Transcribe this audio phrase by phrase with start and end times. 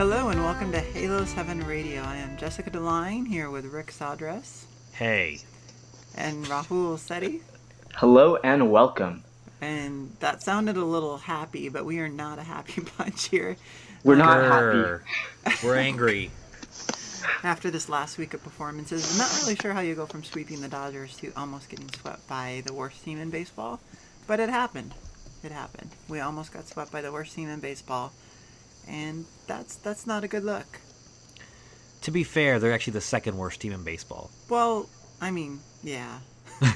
[0.00, 2.00] Hello and welcome to Halo 7 Radio.
[2.00, 5.40] I am Jessica Deline here with Rick Sawdress Hey.
[6.16, 7.42] and Rahul Sethi.
[7.96, 9.22] Hello and welcome.
[9.60, 13.58] And that sounded a little happy, but we are not a happy bunch here.
[14.02, 15.04] We're not happy.
[15.62, 16.30] We're angry.
[17.42, 20.62] After this last week of performances, I'm not really sure how you go from sweeping
[20.62, 23.80] the Dodgers to almost getting swept by the worst team in baseball,
[24.26, 24.94] but it happened.
[25.44, 25.90] It happened.
[26.08, 28.12] We almost got swept by the worst team in baseball,
[28.90, 30.80] and that's that's not a good look.
[32.02, 34.30] to be fair, they're actually the second worst team in baseball.
[34.48, 34.88] Well,
[35.20, 36.18] I mean, yeah.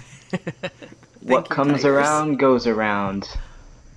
[1.24, 1.84] What you, comes Tigers.
[1.86, 3.26] around goes around.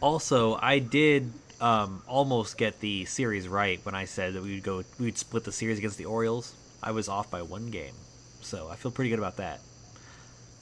[0.02, 4.64] Also, I did um, almost get the series right when I said that we would
[4.64, 6.54] go we would split the series against the Orioles.
[6.82, 7.96] I was off by one game,
[8.40, 9.60] so I feel pretty good about that.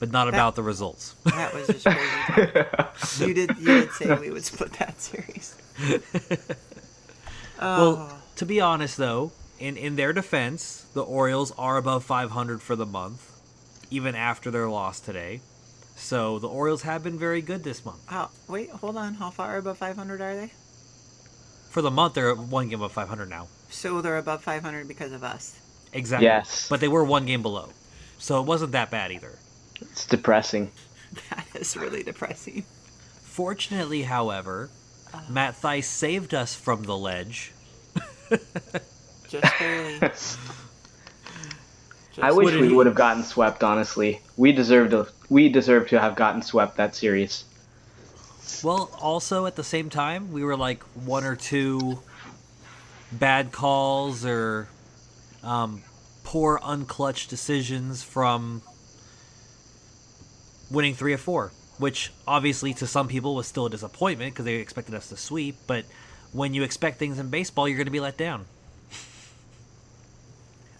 [0.00, 1.14] But not about the results.
[1.24, 2.52] That was just crazy.
[2.52, 2.96] talk.
[3.20, 5.56] you did you did say we would split that series.
[7.58, 12.60] Oh, Well, to be honest though, in in their defense, the Orioles are above 500
[12.62, 13.40] for the month,
[13.90, 15.40] even after their loss today.
[15.96, 18.00] So the Orioles have been very good this month.
[18.10, 19.14] Oh, wait, hold on.
[19.14, 20.52] How far above 500 are they?
[21.70, 23.48] For the month, they're one game above 500 now.
[23.70, 25.58] So they're above 500 because of us.
[25.92, 26.26] Exactly.
[26.26, 26.68] Yes.
[26.68, 27.70] But they were one game below,
[28.18, 29.38] so it wasn't that bad either.
[29.80, 30.72] It's depressing.
[31.30, 32.64] That is really depressing.
[33.22, 34.70] Fortunately, however,
[35.14, 35.22] uh.
[35.30, 37.52] Matt Thaiss saved us from the ledge.
[39.28, 40.00] Just barely.
[42.22, 43.62] I wish we would have gotten swept.
[43.62, 45.08] Honestly, we deserved to.
[45.28, 47.44] We deserve to have gotten swept that series.
[48.62, 52.00] Well, also at the same time, we were like one or two
[53.12, 54.68] bad calls or
[55.42, 55.82] um,
[56.24, 58.62] poor unclutched decisions from
[60.70, 64.54] winning three or four, which obviously to some people was still a disappointment because they
[64.54, 65.56] expected us to sweep.
[65.66, 65.84] But
[66.36, 68.46] when you expect things in baseball, you're going to be let down.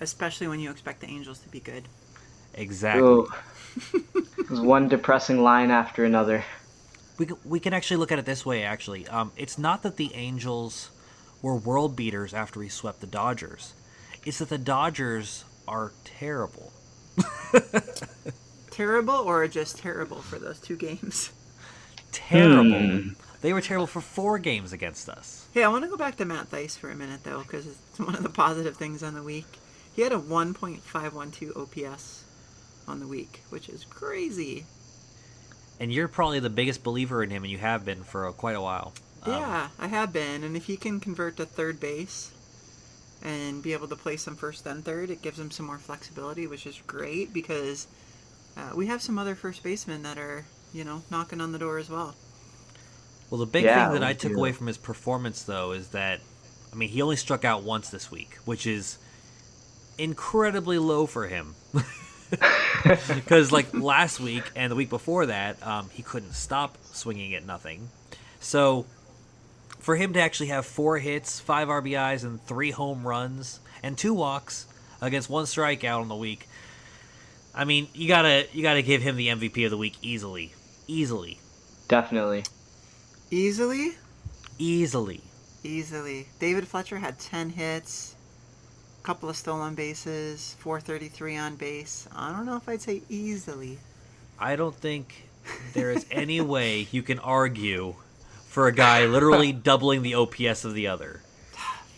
[0.01, 1.85] Especially when you expect the Angels to be good.
[2.55, 3.25] Exactly.
[3.93, 6.45] It was one depressing line after another.
[7.19, 8.62] We can, we can actually look at it this way.
[8.62, 10.91] Actually, um, it's not that the Angels
[11.43, 13.72] were world beaters after we swept the Dodgers.
[14.25, 16.72] It's that the Dodgers are terrible.
[18.77, 21.33] Terrible or just terrible for those two games?
[22.12, 22.78] Terrible.
[22.78, 23.09] Hmm.
[23.42, 25.47] They were terrible for four games against us.
[25.52, 27.78] Hey, I want to go back to Matt Thaiss for a minute, though, because it's
[27.98, 29.47] one of the positive things on the week.
[29.94, 32.24] He had a 1.512 OPS
[32.88, 34.66] on the week, which is crazy.
[35.78, 38.56] And you're probably the biggest believer in him, and you have been for uh, quite
[38.56, 38.92] a while.
[39.22, 42.32] Um, Yeah, I have been, and if he can convert to third base
[43.22, 46.47] and be able to play some first then third, it gives him some more flexibility,
[46.47, 47.86] which is great because
[48.56, 51.78] uh, we have some other first basemen that are, you know, knocking on the door
[51.78, 52.14] as well.
[53.31, 56.20] Well, the big Yeah, thing that I took away from his performance, though, is that,
[56.72, 58.98] I mean, he only struck out once this week, which is
[59.98, 61.54] incredibly low for him.
[63.15, 67.47] Because, like, last week and the week before that, um, he couldn't stop swinging at
[67.47, 67.88] nothing.
[68.41, 68.86] So,
[69.78, 74.12] for him to actually have four hits, five RBIs, and three home runs, and two
[74.12, 74.66] walks
[75.00, 76.48] against one strikeout on the week,
[77.54, 80.53] I mean, you gotta you gotta give him the MVP of the week easily,
[80.86, 81.41] easily,
[81.88, 82.44] Definitely.
[83.31, 83.92] Easily?
[84.59, 85.20] easily.
[85.62, 86.28] Easily.
[86.38, 88.14] David Fletcher had 10 hits,
[89.03, 92.09] a couple of stolen bases, 433 on base.
[92.15, 93.78] I don't know if I'd say easily.
[94.38, 95.28] I don't think
[95.75, 97.97] there is any way you can argue
[98.48, 101.20] for a guy literally doubling the OPS of the other.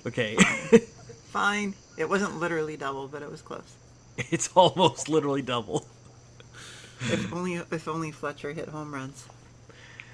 [0.07, 0.37] Okay,
[1.31, 1.75] Fine.
[1.99, 3.77] It wasn't literally double, but it was close.
[4.17, 5.87] it's almost literally double.
[7.01, 9.27] If only if only Fletcher hit home runs.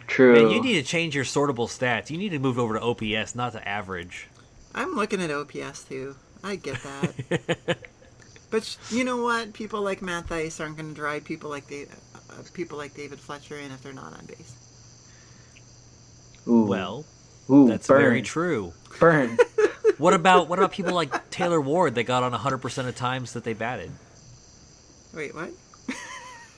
[0.07, 0.35] True.
[0.35, 2.11] Man, you need to change your sortable stats.
[2.11, 4.29] You need to move over to OPS, not to average.
[4.75, 6.17] I'm looking at OPS too.
[6.43, 7.79] I get that.
[8.51, 9.53] but you know what?
[9.53, 11.87] People like Matt Thaiss aren't going to drive people like Da-
[12.31, 14.55] uh, people like David Fletcher in if they're not on base.
[16.47, 16.67] Ooh.
[16.67, 17.07] Well,
[17.51, 18.01] Ooh, that's burn.
[18.01, 18.73] very true.
[18.99, 19.39] Burn.
[19.99, 23.45] What about what about people like Taylor Ward that got on 100% of times that
[23.45, 23.93] they batted?
[25.13, 25.51] Wait, what?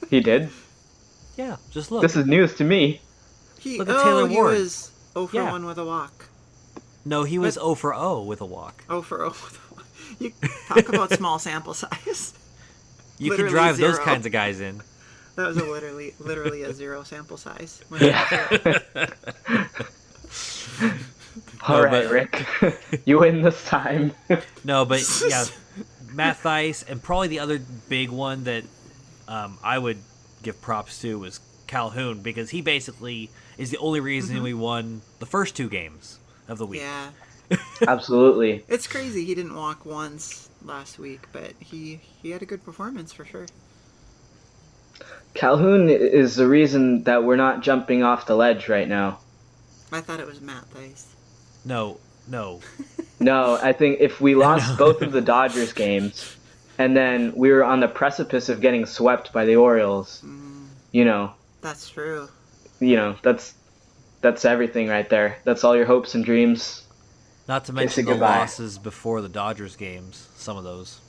[0.08, 0.48] he did.
[1.36, 2.00] Yeah, just look.
[2.00, 3.00] This is news to me.
[3.58, 4.58] He Look at oh Taylor he Ward.
[4.58, 5.50] was 0 for Yeah.
[5.50, 6.26] 1 with a walk.
[7.04, 8.84] no, he was But- 0 for 0 with a walk.
[8.88, 9.86] 0 for 0 with a walk.
[10.18, 10.32] You
[10.68, 12.32] talk about small sample size.
[13.18, 14.82] You can Literally drive those kinds of guys in.
[15.36, 17.80] That was a literally literally a zero sample size.
[17.88, 18.46] When Yeah.
[21.68, 23.02] All No, right, but- Rick.
[23.04, 24.12] you win this time.
[24.64, 25.44] No, but yeah,
[26.12, 28.64] Matt Thaiss and probably the other big one that
[29.28, 29.98] um, I would
[30.42, 34.44] give props to was Calhoun because he basically is the only reason mm-hmm.
[34.44, 36.18] we won the first two games
[36.48, 36.80] of the week.
[36.80, 37.10] yeah,
[37.86, 38.64] Absolutely.
[38.68, 43.12] It's crazy he didn't walk once last week, but he he had a good performance
[43.12, 43.46] for sure.
[45.34, 49.18] Calhoun is the reason that we're not jumping off the ledge right now.
[49.92, 51.06] I thought it was Matt Thaiss.
[51.64, 51.98] No,
[52.28, 52.60] no.
[53.18, 56.36] No, I think if we lost both of the Dodgers games
[56.78, 60.66] and then we were on the precipice of getting swept by the Orioles, mm.
[60.92, 61.32] you know,
[61.62, 62.28] That's true.
[62.80, 63.54] You know, that's
[64.20, 65.38] that's everything right there.
[65.44, 66.82] That's all your hopes and dreams.
[67.48, 68.40] Not to mention the goodbye.
[68.40, 70.28] losses before the Dodgers games.
[70.36, 71.00] Some of those.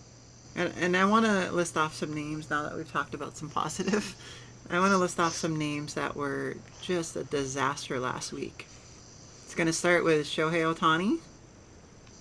[0.55, 3.49] And, and I want to list off some names now that we've talked about some
[3.49, 4.15] positive.
[4.69, 8.67] I want to list off some names that were just a disaster last week.
[9.43, 11.19] It's going to start with Shohei Ohtani,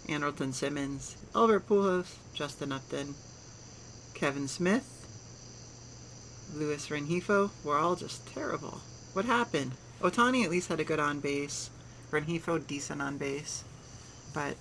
[0.06, 3.14] Andrelton Simmons, Albert Pujols, Justin Upton,
[4.14, 5.08] Kevin Smith,
[6.54, 7.50] Luis Rengifo.
[7.64, 8.80] We're all just terrible.
[9.16, 9.72] What happened?
[10.02, 11.70] Ohtani at least had a good on base.
[12.10, 13.64] Rengifo decent on base,
[14.34, 14.56] but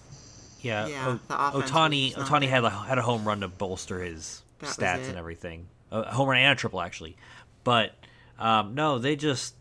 [0.61, 4.01] Yeah, Yeah, O- the offense Ohtani Ohtani had a, had a home run to bolster
[4.01, 5.67] his That stats and everything.
[5.91, 7.17] A a home run and a triple actually,
[7.65, 7.95] but
[8.39, 9.55] um, no, they just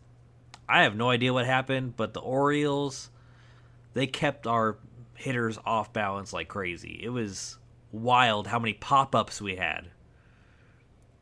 [0.69, 1.97] I have no idea what happened.
[1.97, 3.11] But the Orioles
[3.95, 4.77] they kept our
[5.17, 7.01] hitters off balance like crazy.
[7.03, 7.59] It was
[7.91, 9.89] wild how many pop ups we had.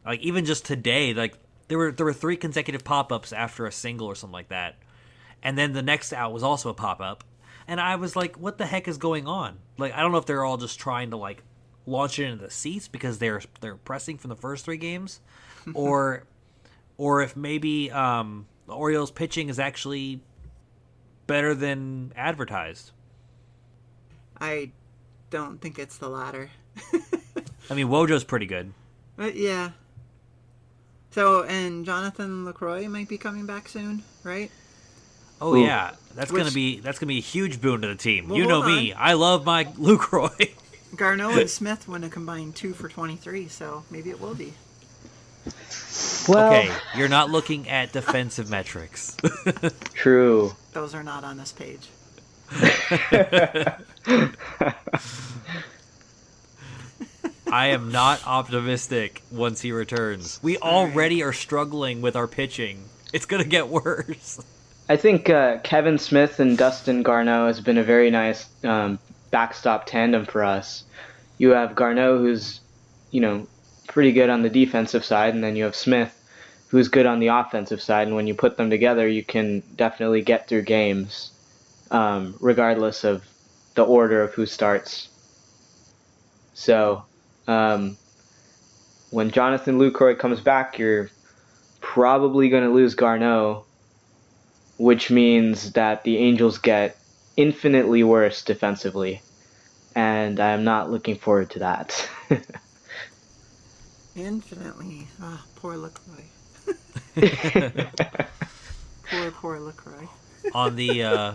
[0.05, 3.73] Like even just today, like there were there were three consecutive pop ups after a
[3.73, 4.77] single or something like that,
[5.43, 7.25] and then the next out was also a pop up,
[7.67, 10.27] and I was like, "What the heck is going on?" Like I don't know if
[10.27, 11.43] they're all just trying to like
[11.87, 15.21] launch it into the seats because they're they're pressing from the first three games,
[15.75, 16.25] or
[16.97, 20.21] or if maybe um, the Orioles pitching is actually
[21.27, 22.93] better than advertised.
[24.41, 24.73] I
[25.31, 26.51] don't think it's the latter.
[27.71, 28.73] I mean, Wojo's pretty good.
[29.17, 29.71] But yeah.
[31.13, 34.51] So and Jonathan Lucroy might be coming back soon, right?
[35.41, 35.65] Oh Ooh.
[35.65, 38.29] yeah, that's gonna be that's gonna be a huge boon to the team.
[38.29, 40.55] Well, you know hold me, I love my Lucroy.
[40.97, 44.55] Garneau and Smith went a combined two for twenty-three, so maybe it will be.
[46.29, 49.17] Well, okay, you're not looking at defensive metrics.
[49.95, 50.55] true.
[50.73, 51.89] Those are not on this page.
[57.53, 60.41] I am not optimistic once he returns.
[60.43, 62.83] We already are struggling with our pitching.
[63.13, 64.41] It's gonna get worse.
[64.89, 68.99] I think uh, Kevin Smith and Dustin Garneau has been a very nice um,
[69.31, 70.85] backstop tandem for us.
[71.37, 72.61] You have Garneau, who's,
[73.11, 73.47] you know,
[73.87, 76.25] pretty good on the defensive side, and then you have Smith,
[76.69, 78.07] who's good on the offensive side.
[78.07, 81.31] And when you put them together, you can definitely get through games,
[81.91, 83.27] um, regardless of
[83.75, 85.09] the order of who starts.
[86.55, 87.05] So,
[87.47, 87.97] um,
[89.11, 91.11] when Jonathan Lucroy comes back, you're
[91.81, 93.65] probably going to lose Garneau
[94.83, 96.97] which means that the Angels get
[97.37, 99.23] infinitely worse defensively.
[99.95, 102.09] And I'm not looking forward to that.
[104.17, 105.07] Infinitely.
[105.21, 106.25] Ah, poor Lucroy.
[109.11, 110.09] Poor, poor Lucroy.
[110.55, 111.35] on the uh,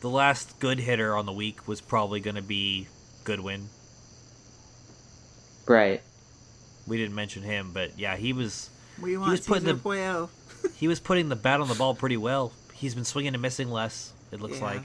[0.00, 2.88] the last good hitter on the week was probably gonna be
[3.24, 3.68] Goodwin.
[5.68, 6.02] Right.
[6.86, 8.70] We didn't mention him, but yeah, he was
[9.00, 10.28] We want was putting Cesar the- Puello.
[10.76, 12.52] he was putting the bat on the ball pretty well.
[12.72, 14.12] He's been swinging and missing less.
[14.32, 14.64] It looks Yeah.
[14.66, 14.82] like,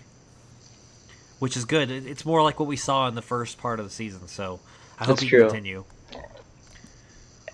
[1.40, 1.92] which is good.
[1.92, 4.28] It's more like what we saw in the first part of the season.
[4.28, 4.60] So
[5.00, 5.42] I hope That's he true.
[5.42, 5.84] continue.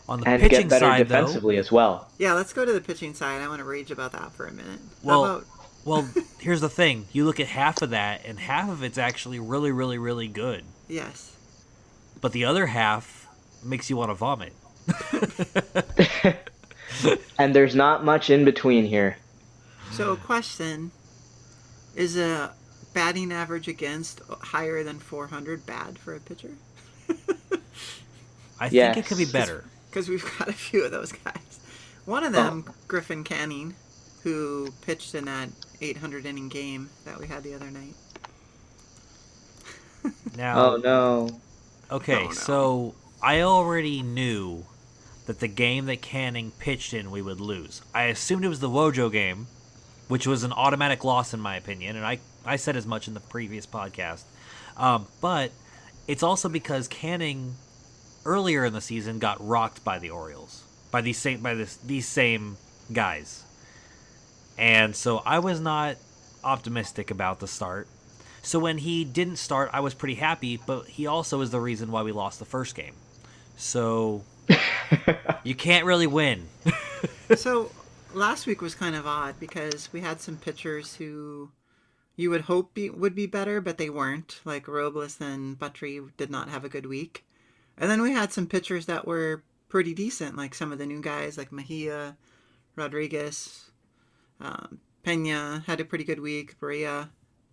[0.09, 2.07] On the And pitching get better side, though, defensively as well.
[2.17, 3.41] Yeah, let's go to the pitching side.
[3.41, 4.79] I want to rage about that for a minute.
[5.03, 5.47] Well- How about
[5.85, 9.39] well, here's the thing: you look at half of that, and half of it's actually
[9.39, 10.63] really, really, really good.
[10.89, 11.33] yes?
[12.21, 13.27] But the other half
[13.63, 14.53] makes you want to vomit.
[17.37, 19.17] And there's not much in between here.
[19.91, 20.91] So, question:
[21.95, 22.53] Is a
[22.93, 26.51] batting average against higher than 400 bad for a pitcher?
[28.59, 28.95] I Yes.
[28.95, 29.65] think it could be better.
[29.89, 31.59] Because we've got a few of those guys.
[32.05, 32.73] One of them, oh.
[32.87, 33.75] Griffin Canning,
[34.23, 35.49] who pitched in that
[35.81, 37.93] 800 inning game that we had the other night.
[40.35, 41.29] Now, Oh no.
[41.91, 42.31] Okay, Oh, no.
[42.31, 44.65] so I already knew
[45.25, 47.81] that the game that Canning pitched in we would lose.
[47.93, 49.47] I assumed it was the Wojo game,
[50.07, 53.13] which was an automatic loss in my opinion, and I, I said as much in
[53.13, 54.23] the previous podcast.
[54.77, 55.51] Um, but
[56.07, 57.55] it's also because Canning
[58.25, 62.07] earlier in the season got rocked by the Orioles by these same by this these
[62.07, 62.57] same
[62.93, 63.43] guys,
[64.57, 65.97] and so I was not
[66.43, 67.87] optimistic about the start.
[68.47, 71.91] So when he didn't start, I was pretty happy, but he also is the reason
[71.91, 72.93] why we lost the first game.
[73.57, 74.23] So
[75.43, 76.47] you can't really win.
[77.35, 77.69] so,
[78.13, 81.51] last week was kind of odd because we had some pitchers who
[82.15, 84.39] you would hope be, would be better, but they weren't.
[84.45, 87.25] Like Robles and Buttrey did not have a good week.
[87.77, 91.01] And then we had some pitchers that were pretty decent, like some of the new
[91.01, 92.15] guys, like Mejia,
[92.77, 93.71] Rodriguez,
[94.39, 96.57] um, Pena had a pretty good week.
[96.61, 97.09] Barria,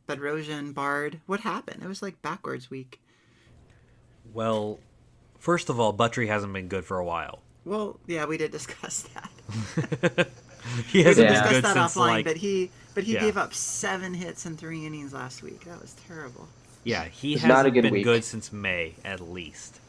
[0.08, 1.20] Bedrosian, Bard.
[1.26, 1.82] What happened?
[1.82, 3.00] It was like backwards week.
[4.32, 4.78] Well,
[5.38, 7.40] first of all, Buttrey hasn't been good for a while.
[7.64, 10.28] Well, yeah, we did discuss that.
[10.88, 11.32] he hasn't Yeah.
[11.32, 13.20] been discussed good that since offline, like but he but he Yeah.
[13.20, 15.64] gave up seven hits in three innings last week.
[15.64, 16.48] That was terrible.
[16.84, 18.04] yeah, he It's hasn't not a good been week.
[18.04, 19.80] good since May at least.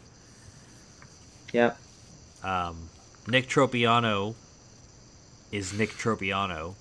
[1.54, 1.78] Yep.
[2.44, 2.90] Um,
[3.28, 4.36] Nick Tropeano
[5.52, 6.76] is Nick Tropeano.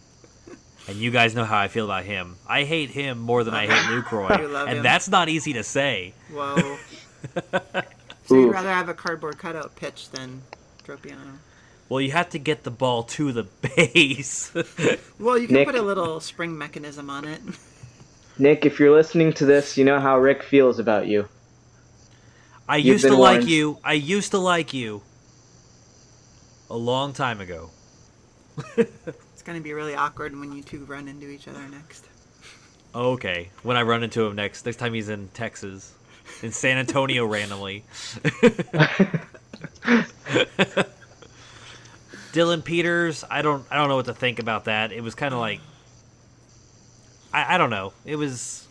[0.86, 2.36] And you guys know how I feel about him.
[2.46, 3.70] I hate him more than I hate
[4.04, 4.66] Lucroy.
[4.68, 4.82] And him.
[4.82, 6.12] that's not easy to say.
[6.30, 6.76] Whoa.
[8.26, 10.42] so you'd rather have a cardboard cutout pitch than
[10.86, 11.38] Tropeano.
[11.88, 14.52] Well, you have to get the ball to the base.
[15.18, 17.40] Well, you can Nick- put a little spring mechanism on it.
[18.38, 21.28] Nick, if you're listening to this, you know how Rick feels about you.
[22.68, 23.78] I You've used to been like you.
[23.84, 25.02] I used to like you.
[26.70, 27.70] A long time ago.
[29.44, 32.06] It's going to be really awkward when you two run into each other next.
[32.94, 35.92] Okay, when I run into him next, next time he's in Texas,
[36.42, 37.84] in San Antonio randomly.
[42.32, 44.92] Dylan Peters, I don't, I don't know what to think about that.
[44.92, 45.60] It was kind of like,
[47.30, 47.92] I, I don't know.
[48.06, 48.66] It was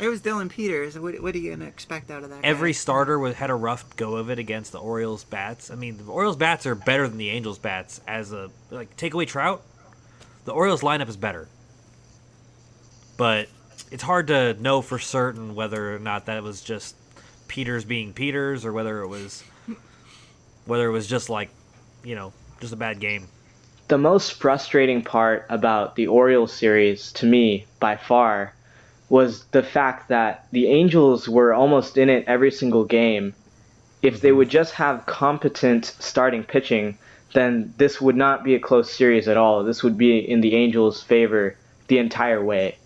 [0.00, 0.98] It was Dylan Peters.
[0.98, 2.42] What, what are you going to expect out of that?
[2.42, 2.48] guy?
[2.48, 5.70] every starter was, had a rough go of it against the Orioles bats.
[5.70, 8.00] I mean, the Orioles bats are better than the Angels bats.
[8.08, 9.62] As a like, take away Trout,
[10.44, 11.48] the Orioles lineup is better.
[13.16, 13.48] But
[13.90, 16.94] it's hard to know for certain whether or not that was just
[17.48, 19.42] Peters being Peters or whether it was
[20.66, 21.48] whether it was just like,
[22.04, 23.26] you know, just a bad game.
[23.88, 28.52] The most frustrating part about the Orioles series, to me, by far,
[29.08, 33.34] was the fact that the Angels were almost in it every single game.
[34.02, 34.38] If they mm-hmm.
[34.38, 36.98] would just have competent starting pitching,
[37.34, 39.64] then this would not be a close series at all.
[39.64, 41.56] This would be in the Angels' favor
[41.88, 42.78] the entire way.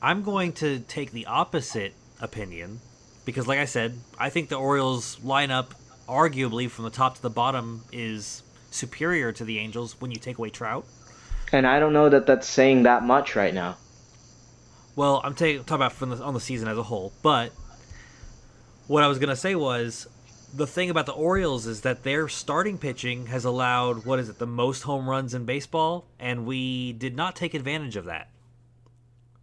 [0.00, 2.80] I'm going to take the opposite opinion
[3.24, 5.70] because, like I said, I think the Orioles lineup,
[6.08, 10.38] arguably from the top to the bottom, is superior to the Angels when you take
[10.38, 10.86] away Trout.
[11.52, 13.76] And I don't know that that's saying that much right now.
[14.94, 17.52] Well, I'm ta- talking about from the, on the season as a whole, but
[18.86, 20.08] what I was going to say was
[20.54, 24.38] the thing about the Orioles is that their starting pitching has allowed what is it
[24.38, 28.28] the most home runs in baseball, and we did not take advantage of that.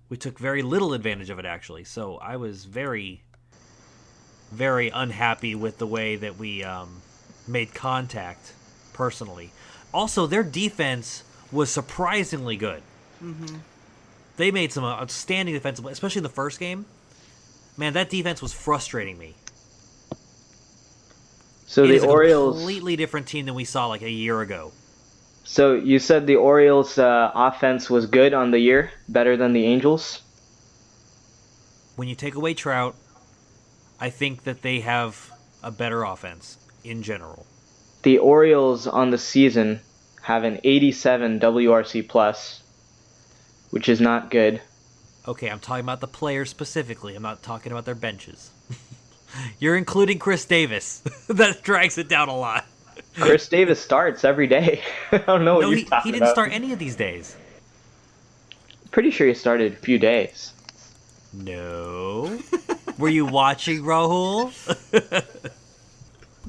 [0.10, 1.84] We took very little advantage of it actually.
[1.84, 3.22] So I was very,
[4.52, 7.02] very unhappy with the way that we um,
[7.48, 8.54] made contact
[8.94, 9.52] personally.
[9.94, 12.82] Also, their defense was surprisingly good.
[14.38, 16.86] They made some outstanding defensive, especially in the first game.
[17.78, 19.36] Man, that defense was frustrating me.
[21.66, 22.58] So It the is a Orioles.
[22.58, 24.72] completely different team than we saw like a year ago.
[25.44, 29.66] So you said the Orioles' uh, offense was good on the year, better than the
[29.66, 30.22] Angels.
[31.96, 32.96] When you take away Trout,
[34.00, 35.32] I think that they have
[35.64, 37.46] a better offense in general.
[38.04, 39.82] The Orioles on the season
[40.22, 42.62] have an 87 WRC plus,
[43.70, 44.62] which is not good.
[45.28, 47.16] Okay, I'm talking about the players specifically.
[47.16, 48.52] I'm not talking about their benches.
[49.60, 51.00] You're including Chris Davis.
[51.30, 52.66] that drags it down a lot.
[53.20, 54.82] Chris Davis starts every day.
[55.12, 56.36] I don't know what No, you're he, talking he didn't about.
[56.36, 57.36] start any of these days.
[58.92, 60.52] Pretty sure he started a few days.
[61.34, 62.40] No.
[62.98, 64.52] Were you watching Rahul?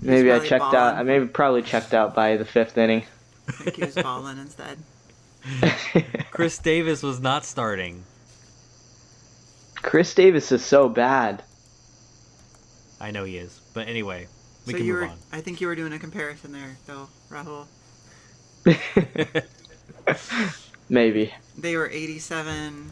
[0.03, 0.71] Maybe I probably checked out.
[0.73, 0.97] balling.
[0.99, 3.05] I maybe probably checked out by the fifth inning.
[3.49, 4.79] I think he was balling instead.
[6.31, 8.05] Chris Davis was not starting.
[9.77, 11.43] Chris Davis is so bad.
[13.01, 13.61] I know he is.
[13.75, 14.29] But anyway,
[14.67, 15.19] we so can you move were, on.
[15.33, 17.67] I think you were doing a comparison there, though, Rahul.
[20.89, 21.33] maybe.
[21.59, 22.91] They were 87.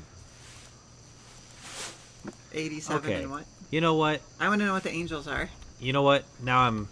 [2.53, 3.23] 87 Okay.
[3.23, 3.45] and what?
[3.71, 4.21] You know what?
[4.39, 5.49] I want to know what the Angels are.
[5.81, 6.25] You know what?
[6.43, 6.89] Now I'm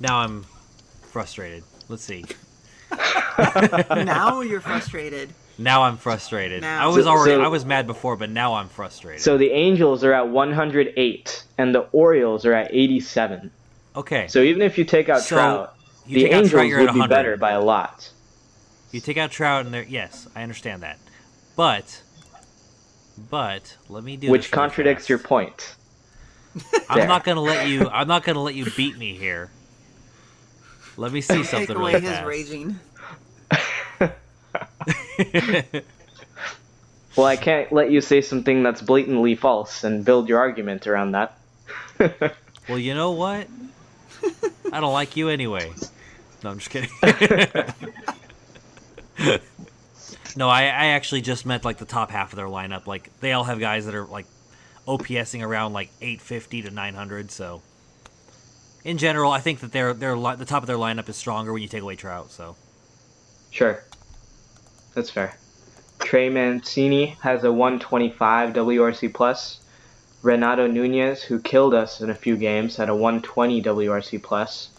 [0.00, 0.44] now I'm
[1.10, 1.64] frustrated.
[1.88, 2.24] Let's see.
[3.90, 5.30] now you're frustrated.
[5.58, 6.62] Now I'm frustrated.
[6.62, 9.22] Now- I was So- already so- I was mad before, but now I'm frustrated.
[9.22, 13.50] So the Angels are at 108, and the Orioles are at 87.
[13.96, 14.26] okay.
[14.28, 15.74] So even if you take out So, Trout,
[16.06, 18.10] you the Angels Trout, would be better by a lot.
[18.92, 20.98] You take out Trout and there yes, I understand that.
[21.56, 22.02] But
[23.30, 25.08] but let me do which this contradicts fast.
[25.10, 25.74] your point.
[26.88, 27.08] I'm there.
[27.08, 29.50] not gonna let you I'm not gonna let you beat me here.
[30.96, 32.26] Let me see Take something away really his fast.
[32.26, 32.78] raging.
[37.16, 41.12] Well, I can't let you say something that's blatantly false and build your argument around
[41.12, 41.38] that.
[42.68, 43.48] well, you know what?
[44.72, 45.72] I don't like you anyway.
[46.42, 46.90] No, I'm just kidding.
[50.36, 52.86] no, I, I actually just meant like the top half of their lineup.
[52.86, 54.26] Like they all have guys that are like
[54.86, 57.30] OPSing around like 850 to 900.
[57.30, 57.62] So
[58.84, 61.62] in general, I think that their their the top of their lineup is stronger when
[61.62, 62.30] you take away Trout.
[62.30, 62.56] So
[63.50, 63.82] sure,
[64.98, 65.32] that's fair.
[66.00, 69.60] Trey Mancini has a 125 WRC plus.
[70.22, 74.70] Renato Nunez, who killed us in a few games, had a 120 WRC plus.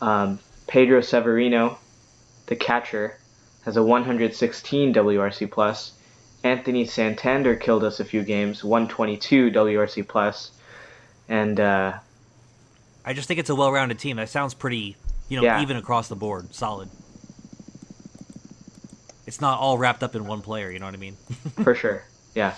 [0.00, 1.78] Um, Pedro Severino,
[2.46, 3.18] the catcher,
[3.66, 5.92] has a 116 WRC plus.
[6.42, 10.52] Anthony Santander killed us a few games, 122 WRC plus.
[11.28, 11.98] And uh,
[13.04, 14.16] I just think it's a well-rounded team.
[14.16, 14.96] That sounds pretty,
[15.28, 15.60] you know, yeah.
[15.60, 16.88] even across the board, solid.
[19.26, 20.70] It's not all wrapped up in one player.
[20.70, 21.16] You know what I mean?
[21.62, 22.04] For sure.
[22.34, 22.54] Yeah.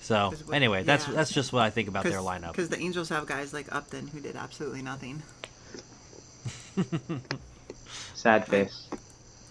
[0.00, 1.14] So anyway, that's yeah.
[1.14, 2.52] that's just what I think about their lineup.
[2.52, 5.22] Because the Angels have guys like Upton who did absolutely nothing.
[8.14, 8.88] Sad face.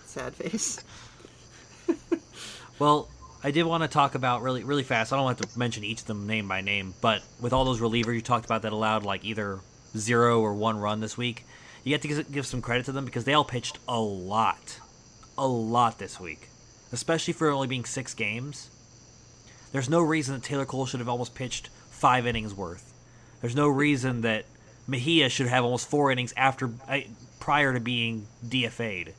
[0.05, 0.83] Sad face.
[2.79, 3.07] well,
[3.43, 5.13] I did want to talk about really really fast.
[5.13, 7.79] I don't have to mention each of them name by name, but with all those
[7.79, 9.59] relievers you talked about that allowed like either
[9.95, 11.45] zero or one run this week,
[11.87, 14.79] you have to give some credit to them because they all pitched a lot,
[15.37, 16.49] a lot this week,
[16.91, 18.69] especially for only being six games.
[19.71, 22.93] There's no reason that Taylor Cole should have almost pitched five innings worth.
[23.41, 24.45] There's no reason that
[24.85, 26.69] Mejia should have almost four innings after
[27.39, 29.13] prior to being DFA'd.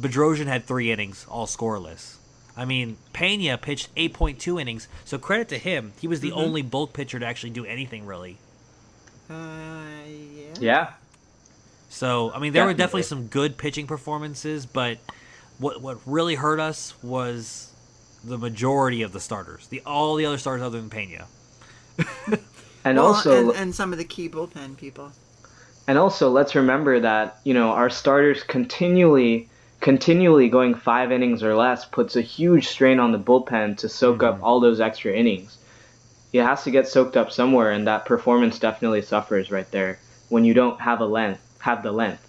[0.00, 2.16] Bedrosian had three innings, all scoreless.
[2.56, 5.92] I mean, Pena pitched 8.2 innings, so credit to him.
[6.00, 6.38] He was the mm-hmm.
[6.38, 8.38] only bulk pitcher to actually do anything really.
[9.28, 9.34] Uh,
[10.06, 10.54] yeah.
[10.60, 10.90] Yeah.
[11.96, 12.74] So, I mean, there definitely.
[12.74, 14.98] were definitely some good pitching performances, but
[15.56, 17.72] what what really hurt us was
[18.22, 19.66] the majority of the starters.
[19.68, 21.24] The all the other starters other than Pena.
[22.84, 25.10] and well, also and, and some of the key bullpen people.
[25.88, 29.48] And also, let's remember that you know our starters continually
[29.80, 34.18] continually going five innings or less puts a huge strain on the bullpen to soak
[34.18, 34.34] mm-hmm.
[34.34, 35.56] up all those extra innings.
[36.34, 40.44] It has to get soaked up somewhere, and that performance definitely suffers right there when
[40.44, 42.26] you don't have a length, have the length.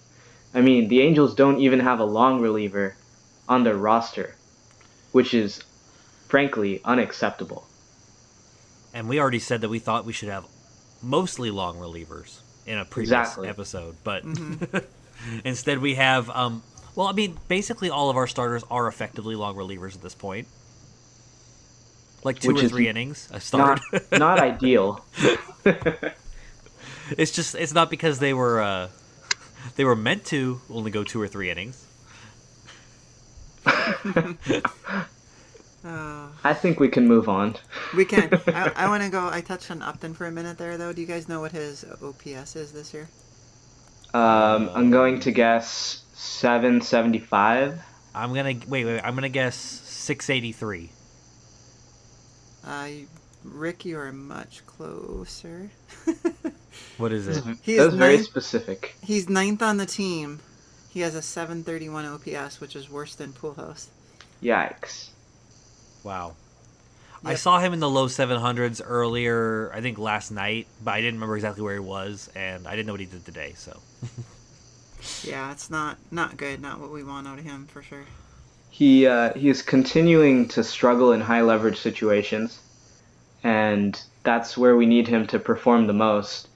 [0.52, 2.96] I mean, the Angels don't even have a long reliever
[3.48, 4.34] on their roster,
[5.12, 5.62] which is
[6.26, 7.66] frankly unacceptable.
[8.92, 10.44] And we already said that we thought we should have
[11.00, 13.48] mostly long relievers in a previous exactly.
[13.48, 14.78] episode, but mm-hmm.
[15.44, 16.62] instead we have um,
[16.96, 20.48] well, I mean, basically all of our starters are effectively long relievers at this point.
[22.24, 23.80] Like two Which or three innings a start.
[23.92, 25.04] Not, not ideal.
[27.16, 28.88] it's just it's not because they were uh,
[29.78, 31.86] they were meant to only go two or three innings.
[35.84, 37.54] Uh, I think we can move on.
[37.96, 38.28] We can.
[38.48, 39.28] I, I want to go.
[39.30, 40.92] I touched on Upton for a minute there, though.
[40.92, 43.08] Do you guys know what his OPS is this year?
[44.12, 47.80] Um, I'm going to guess 775.
[48.12, 48.86] I'm gonna wait.
[48.86, 49.00] Wait.
[49.00, 50.90] I'm gonna guess 683.
[52.64, 52.88] Uh,
[53.44, 55.70] Rick, you are much closer.
[56.96, 57.42] what is it?
[57.62, 58.96] He is That's ninth, very specific.
[59.02, 60.40] He's ninth on the team.
[60.90, 63.86] He has a 731 OPS, which is worse than Pujols.
[64.42, 65.10] Yikes.
[66.02, 66.34] Wow.
[67.22, 67.32] Yep.
[67.32, 71.14] I saw him in the low 700s earlier, I think last night, but I didn't
[71.14, 73.80] remember exactly where he was, and I didn't know what he did today, so.
[75.24, 78.04] yeah, it's not not good, not what we want out of him for sure.
[78.70, 82.60] He uh, he is continuing to struggle in high leverage situations,
[83.42, 86.48] and that's where we need him to perform the most.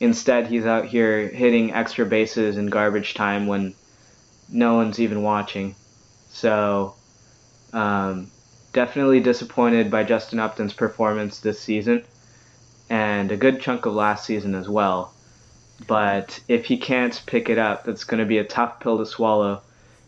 [0.00, 3.74] Instead, he's out here hitting extra bases in garbage time when
[4.48, 5.74] no one's even watching.
[6.30, 6.94] So,
[7.72, 8.30] um,
[8.72, 12.04] definitely disappointed by Justin Upton's performance this season
[12.90, 15.12] and a good chunk of last season as well.
[15.86, 19.06] But if he can't pick it up, that's going to be a tough pill to
[19.06, 19.62] swallow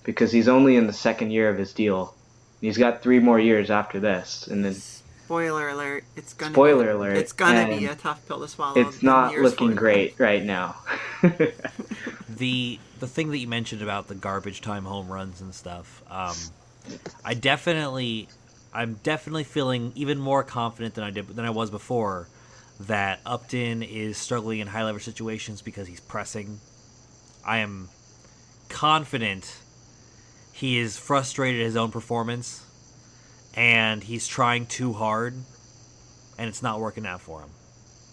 [0.05, 2.15] because he's only in the second year of his deal.
[2.61, 4.77] He's got three more years after this, and then.
[5.27, 6.05] Spoiler alert!
[6.15, 6.55] It's gonna.
[6.55, 7.17] Spoiler be, alert!
[7.17, 8.81] It's gonna be a tough pill to swallow.
[8.81, 10.77] It's not looking great right now.
[12.29, 16.37] the the thing that you mentioned about the garbage time home runs and stuff, um,
[17.25, 18.29] I definitely
[18.73, 22.29] I'm definitely feeling even more confident than I did than I was before
[22.79, 26.61] that Upton is struggling in high level situations because he's pressing.
[27.45, 27.89] I am
[28.69, 29.59] confident
[30.53, 32.66] he is frustrated at his own performance
[33.57, 35.35] and he's trying too hard
[36.39, 37.51] and it's not working out for him.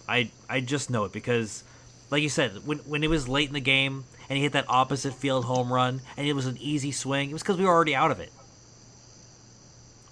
[0.08, 1.64] I I just know it because
[2.10, 4.66] like you said, when when it was late in the game and he hit that
[4.70, 7.72] opposite field home run and it was an easy swing, it was because we were
[7.72, 8.32] already out of it.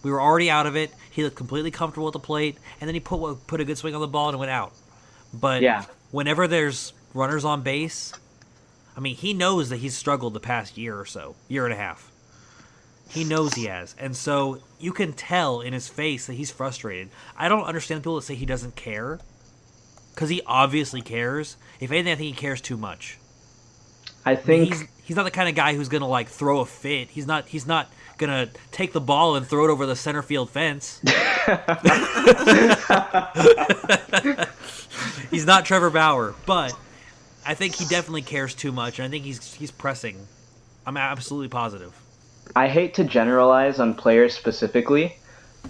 [0.03, 0.91] We were already out of it.
[1.11, 3.93] He looked completely comfortable at the plate, and then he put put a good swing
[3.95, 4.73] on the ball and went out.
[5.33, 5.85] But Yeah.
[6.09, 8.11] whenever there's runners on base,
[8.97, 11.77] I mean, he knows that he's struggled the past year or so, year and a
[11.77, 12.11] half.
[13.13, 17.09] He knows he has, and so you can tell in his face that he's frustrated.
[17.37, 19.19] I don't understand people that say he doesn't care,
[20.13, 21.57] because he obviously cares.
[21.79, 23.17] If anything, I think he cares too much.
[24.25, 27.09] I think He's he's not the kind of guy who's gonna like throw a fit.
[27.09, 30.49] He's not he's not gonna take the ball and throw it over the center field
[30.49, 31.01] fence.
[35.31, 36.77] he's not Trevor Bauer, but
[37.45, 40.27] I think he definitely cares too much, and I think he's he's pressing.
[40.85, 41.93] I'm absolutely positive.
[42.55, 45.17] I hate to generalize on players specifically,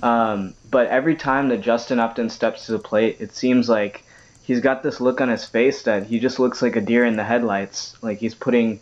[0.02, 4.04] um, but every time that Justin Upton steps to the plate, it seems like
[4.44, 7.18] he's got this look on his face that he just looks like a deer in
[7.18, 7.96] the headlights.
[8.02, 8.80] Like he's putting,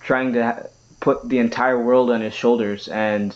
[0.00, 3.34] trying to put the entire world on his shoulders, and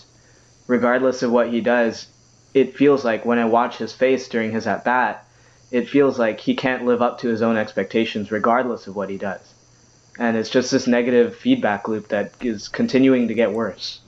[0.66, 2.06] regardless of what he does,
[2.54, 5.26] it feels like when I watch his face during his at bat,
[5.70, 9.16] it feels like he can't live up to his own expectations regardless of what he
[9.16, 9.53] does.
[10.18, 14.00] And it's just this negative feedback loop that is continuing to get worse.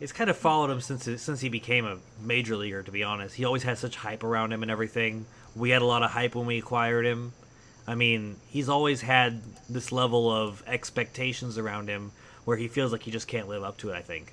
[0.00, 2.82] It's kind of followed him since since he became a major leaguer.
[2.82, 5.26] To be honest, he always had such hype around him and everything.
[5.56, 7.32] We had a lot of hype when we acquired him.
[7.86, 12.12] I mean, he's always had this level of expectations around him
[12.44, 13.96] where he feels like he just can't live up to it.
[13.96, 14.32] I think.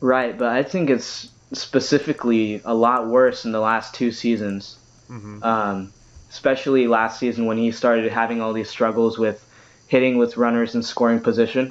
[0.00, 4.78] Right, but I think it's specifically a lot worse in the last two seasons.
[5.10, 5.44] Mhm.
[5.44, 5.92] Um,
[6.30, 9.44] especially last season when he started having all these struggles with
[9.92, 11.70] hitting with runners in scoring position.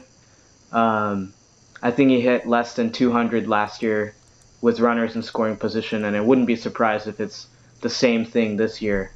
[0.71, 1.33] Um,
[1.81, 4.13] I think he hit less than 200 last year
[4.61, 7.47] with runners in scoring position, and I wouldn't be surprised if it's
[7.81, 9.11] the same thing this year.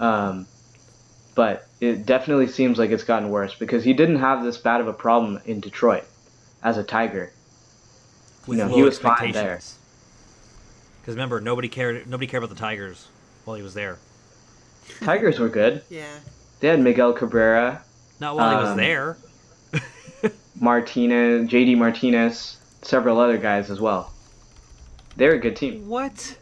[0.00, 0.48] Um,
[1.36, 4.88] but it definitely seems like it's gotten worse because he didn't have this bad of
[4.88, 6.02] a problem in Detroit
[6.64, 7.32] as a Tiger.
[8.48, 9.60] With know, he was fine there.
[11.00, 12.08] Because remember, nobody cared.
[12.08, 13.06] Nobody cared about the Tigers
[13.44, 13.98] while he was there.
[15.00, 15.84] Tigers were good.
[15.88, 16.18] Yeah.
[16.58, 17.84] They had Miguel Cabrera,
[18.22, 19.16] Not while he was Um, there.
[20.60, 24.12] Martinez, JD Martinez, several other guys as well.
[25.16, 25.88] They're a good team.
[25.88, 26.36] What?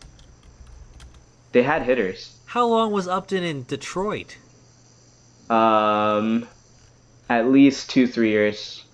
[1.52, 2.36] They had hitters.
[2.44, 4.36] How long was Upton in Detroit?
[5.48, 6.46] Um,
[7.30, 8.84] at least two, three years.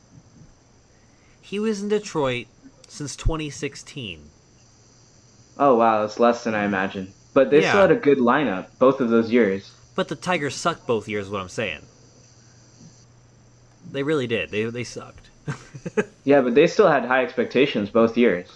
[1.43, 2.47] He was in Detroit
[2.87, 4.31] since 2016.
[5.59, 7.13] Oh wow, that's less than I imagined.
[7.35, 7.71] But they Yeah.
[7.71, 9.73] still had a good lineup both of those years.
[9.97, 11.27] But the Tigers sucked both years.
[11.27, 11.81] Is what I'm saying.
[13.91, 14.51] They really did.
[14.51, 15.31] They they sucked.
[16.25, 18.49] Yeah, but they still had high expectations both years.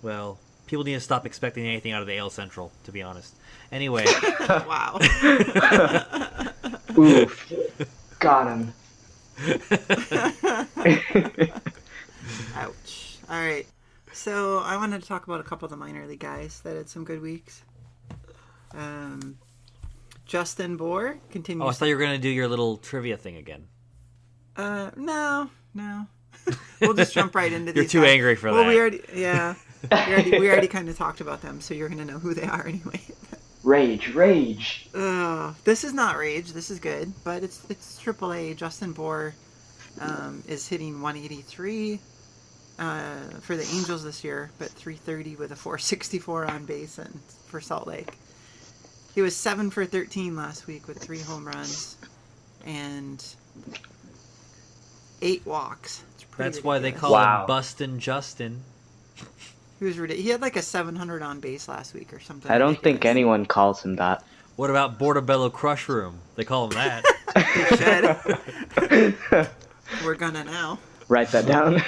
[0.00, 2.70] well, people need to stop expecting anything out of the AL Central.
[2.84, 3.34] To be honest.
[3.72, 4.04] Anyway,
[4.48, 4.98] Wow.
[6.96, 7.52] Oof,
[8.20, 8.72] got him.
[12.56, 13.18] Ouch.
[13.28, 13.66] All right.
[14.12, 16.88] So I wanted to talk about a couple of the minor league guys that had
[16.88, 17.62] some good weeks.
[18.72, 19.36] Um,
[20.28, 21.64] Justin Bour continues.
[21.64, 23.66] oh, I thought you were gonna do your little trivia thing again.
[24.56, 26.06] Uh, no, no.
[26.80, 27.92] we'll just jump right into the You're these.
[27.92, 28.10] too guys.
[28.10, 28.68] angry for well, that.
[28.68, 29.54] we already, yeah,
[29.90, 32.44] we already, we already kind of talked about them, so you're gonna know who they
[32.44, 33.00] are anyway.
[33.64, 34.88] Rage, rage.
[34.94, 36.52] Uh, this is not rage.
[36.52, 38.54] This is good, but it's it's triple A.
[38.54, 39.34] Justin Bour
[40.00, 41.98] um, is hitting 183
[42.78, 47.60] uh, for the Angels this year, but 330 with a 464 on base and for
[47.60, 48.12] Salt Lake.
[49.18, 51.96] He was seven for 13 last week with three home runs
[52.64, 53.20] and
[55.20, 56.04] eight walks.
[56.14, 57.40] It's pretty That's why they call Wow.
[57.40, 58.60] him Bustin' Justin.
[59.80, 60.24] He was ridiculous.
[60.24, 62.48] He had like a 700 on base last week or something.
[62.48, 64.22] I don't think anyone calls him that.
[64.54, 66.20] What about Portobello Crush Room?
[66.36, 67.04] They call him that.
[70.04, 70.78] We're gonna now.
[71.08, 71.82] Write that down.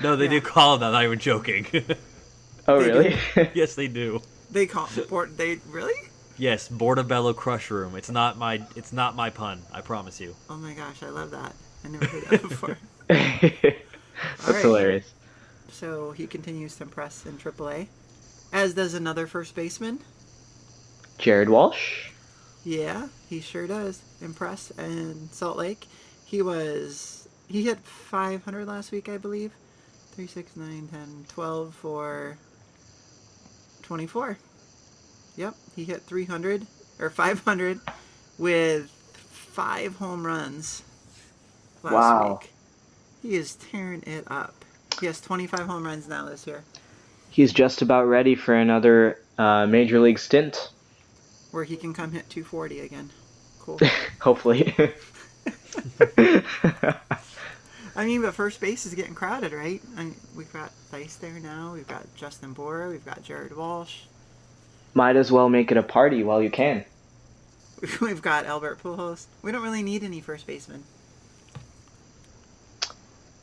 [0.00, 0.92] no, they do call him that.
[0.92, 1.66] Not even joking.
[2.68, 3.16] oh, They really?
[3.54, 4.22] yes, they do.
[4.52, 5.36] They call Port.
[5.36, 5.94] They really?
[6.36, 7.96] Yes, Portobello Crush Room.
[7.96, 8.62] It's not my.
[8.76, 9.62] It's not my pun.
[9.72, 10.34] I promise you.
[10.50, 11.54] Oh my gosh, I love that.
[11.84, 12.76] I never heard that before.
[13.08, 14.62] That's Alright.
[14.62, 15.12] hilarious.
[15.70, 17.88] So he continues to impress in AAA,
[18.52, 20.00] as does another first baseman.
[21.18, 22.10] Jared Walsh.
[22.64, 25.86] Yeah, he sure does impress in Salt Lake.
[26.24, 29.52] He was he hit 500 last week, I believe.
[30.12, 32.38] 3, 6, 9, 10, 12 for
[33.82, 34.38] 24.
[35.36, 36.66] Yep, he hit 300
[37.00, 37.80] or 500
[38.38, 38.88] with
[39.30, 40.82] five home runs
[41.82, 42.38] last Wow.
[42.40, 42.50] week.
[43.22, 44.54] He is tearing it up.
[45.00, 46.62] He has 25 home runs now this year,
[47.30, 50.70] He's just about ready for another uh, major league stint.
[51.50, 53.10] where he can come hit 240 again.
[53.60, 53.80] Cool.
[54.20, 54.72] Hopefully.
[57.96, 59.80] I mean, but first base is getting crowded, right?
[59.96, 61.72] I mean, we've got Thaiss there now.
[61.74, 62.88] We've got Justin Bour.
[62.90, 64.02] We've got Jared Walsh.
[64.94, 66.84] Might as well make it a party while you can.
[68.00, 69.26] We've got Albert Pujols.
[69.42, 70.84] We don't really need any first baseman.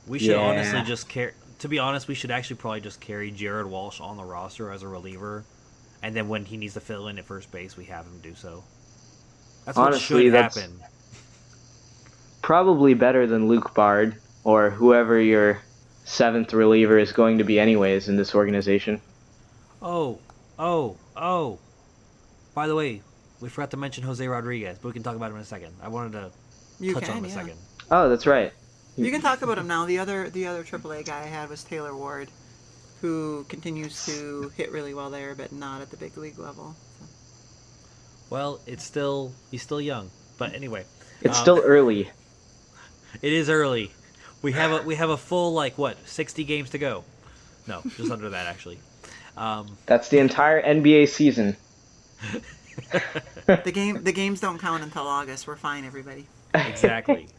[0.08, 0.38] We should Yeah.
[0.38, 1.34] honestly just carry.
[1.60, 4.82] To be honest, we should actually probably just carry Jared Walsh on the roster as
[4.82, 5.44] a reliever,
[6.02, 8.34] and then when he needs to fill in at first base, we have him do
[8.34, 8.64] so.
[9.66, 10.80] That's what Honestly, should that's- happen.
[12.42, 15.60] Probably better than Luke Bard or whoever your
[16.06, 19.00] seventh reliever is going to be, anyways, in this organization.
[19.84, 20.18] Oh,
[20.62, 21.60] oh, oh.
[22.54, 23.02] By the way,
[23.42, 25.74] we forgot to mention Jose Rodriguez, but we can talk about him in a second.
[25.82, 26.32] I wanted to
[26.80, 27.58] You touch can, on him a second.
[27.90, 28.54] Oh, that's right.
[28.96, 29.86] You can talk about him now.
[29.86, 32.30] The other the other AAA guy I had was Taylor Ward,
[33.02, 36.76] who continues to hit really well there, but not at the big league level.
[37.00, 37.06] So.
[38.30, 40.86] Well, it's still he's still young, but anyway,
[41.22, 42.10] It's Um, still early.
[43.22, 43.92] it is early.
[44.42, 47.04] We have a we have a full like what sixty games to go.
[47.68, 48.80] No, just under that actually.
[49.38, 51.58] Um, That's the entire NBA season.
[53.46, 55.48] The game the games don't count until August.
[55.48, 56.26] We're fine, everybody.
[56.54, 57.28] exactly.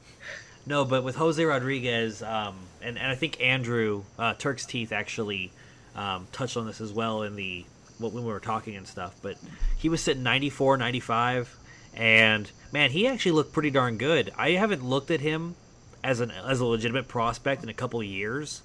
[0.64, 5.50] No, but with Jose Rodriguez, um, and, and I think Andrew uh, Turk's Teeth actually
[5.96, 7.64] um, touched on this as well in the
[7.98, 9.16] when we were talking and stuff.
[9.22, 9.38] But
[9.76, 11.58] he was sitting 94, 95,
[11.94, 14.32] and man, he actually looked pretty darn good.
[14.38, 15.56] I haven't looked at him
[16.04, 18.62] as an as a legitimate prospect in a couple of years.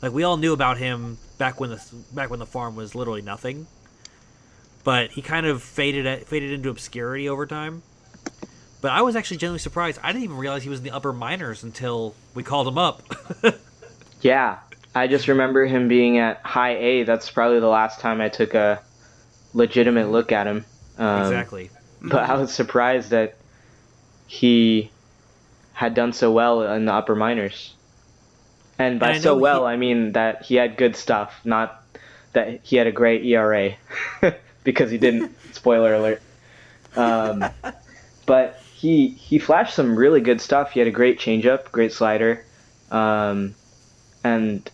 [0.00, 3.22] Like we all knew about him back when the back when the farm was literally
[3.22, 3.66] nothing,
[4.84, 7.82] but he kind of faded faded into obscurity over time.
[8.80, 9.98] But I was actually genuinely surprised.
[10.04, 13.02] I didn't even realize he was in the upper minors until we called him up.
[14.20, 14.58] Yeah,
[14.94, 17.02] I just remember him being at high A.
[17.04, 18.82] That's probably the last time I took a
[19.54, 20.64] legitimate look at him.
[20.98, 21.70] Um, exactly.
[22.02, 23.36] But I was surprised that
[24.26, 24.90] he
[25.72, 27.74] had done so well in the upper minors.
[28.78, 31.82] And by And so well, he- I mean that he had good stuff, not
[32.32, 33.74] that he had a great ERA,
[34.64, 35.36] because he didn't.
[35.52, 36.22] spoiler alert.
[36.96, 37.44] Um,
[38.26, 40.72] but he he flashed some really good stuff.
[40.72, 42.44] He had a great changeup, great slider,
[42.90, 43.54] um,
[44.24, 44.68] and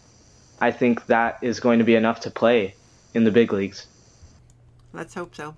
[0.60, 2.74] I think that is going to be enough to play
[3.14, 3.86] in the big leagues.
[4.92, 5.54] Let's hope so.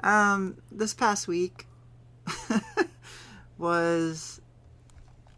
[0.00, 1.66] Um, this past week
[3.58, 4.40] was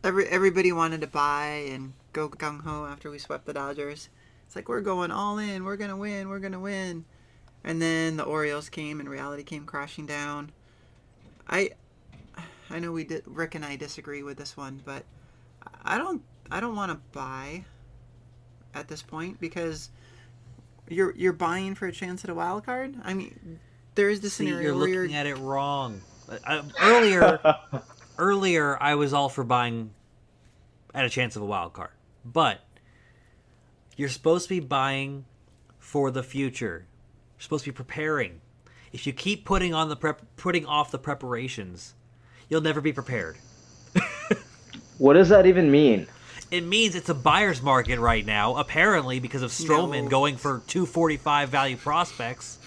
[0.05, 4.09] every everybody wanted to buy and go gung ho after we swept the Dodgers.
[4.47, 7.05] It's like we're going all in, we're gonna win, we're gonna win,
[7.64, 10.53] and then the Orioles came and reality came crashing down.
[11.49, 11.71] I
[12.71, 15.05] I know we did Rick and I disagree with this one, but
[15.83, 17.64] I don't I don't want to buy
[18.75, 19.90] at this point because
[20.88, 22.97] you're you're buying for a chance at a wild card.
[23.05, 23.61] I mean,
[23.94, 26.01] there is the See, scenario you're where looking you're at it wrong.
[26.47, 27.40] I, earlier,
[28.18, 29.90] earlier I was all for buying
[30.94, 31.90] at a chance of a wild card,
[32.33, 32.61] but
[33.97, 35.25] you're supposed to be buying
[35.79, 36.87] for the future.
[37.37, 38.41] You're supposed to be preparing.
[38.93, 41.95] If you keep putting on the prep, putting off the preparations,
[42.49, 43.38] you'll never be prepared.
[44.99, 46.09] What does that even mean?
[46.51, 50.09] It means it's a buyer's market right now, apparently because of Stroman No.
[50.09, 52.59] going for 245 value prospects.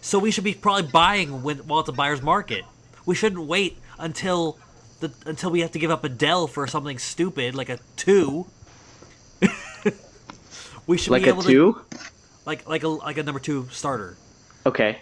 [0.00, 2.64] So we should be probably buying when, while it's a buyer's market.
[3.04, 4.58] We shouldn't wait until
[5.00, 8.46] the until we have to give up Adell for something stupid like a two.
[10.86, 11.72] We should Like be a able two?
[11.90, 11.98] to
[12.44, 14.16] like like a like a number two starter.
[14.66, 15.00] Okay.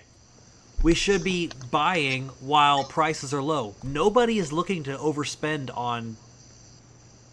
[0.83, 3.75] We should be buying while prices are low.
[3.83, 6.17] Nobody is looking to overspend on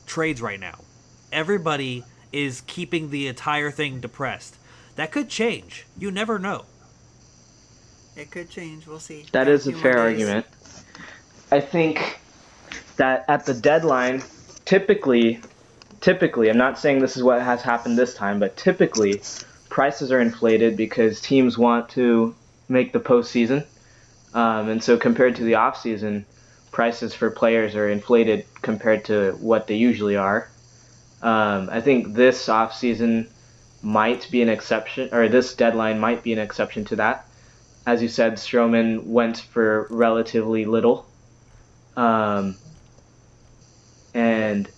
[0.06, 0.80] trades right now.
[1.32, 4.58] Everybody is keeping the entire thing depressed.
[4.96, 5.86] That could change.
[5.98, 6.66] You never know.
[8.18, 8.86] it could change.
[8.88, 9.26] We'll see.
[9.32, 10.46] That is a fair argument.
[11.52, 12.20] I think
[12.98, 14.24] that at the deadline,
[14.66, 15.40] typically,
[16.02, 19.22] typically, I'm not saying this is what has happened this time, but typically,
[19.70, 22.36] prices are inflated because teams want to
[22.70, 23.66] make the postseason,
[24.34, 26.26] um, and so compared to the off season,
[26.72, 30.50] prices for players are inflated compared to what they usually are.
[31.22, 33.30] Um, I think this off season
[33.82, 37.28] might be an exception, or this deadline might be an exception to that
[37.88, 41.06] as you said, Stroman went for relatively little.
[41.96, 42.58] Um,
[44.14, 44.70] and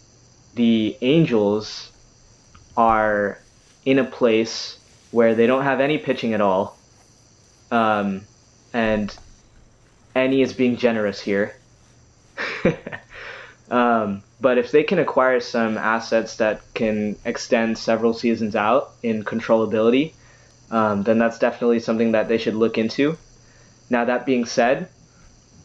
[0.60, 1.89] the Angels
[2.76, 3.39] are
[3.86, 4.78] in a place
[5.10, 6.78] where they don't have any pitching at all.
[7.72, 8.26] Um,
[8.74, 9.17] and
[10.13, 11.56] Annie is being generous here.
[13.72, 19.24] um, but if they can acquire some assets that can extend several seasons out in
[19.24, 20.12] controllability,
[20.72, 23.17] um, then that's definitely something that they should look into.
[23.89, 24.89] Now, that being said,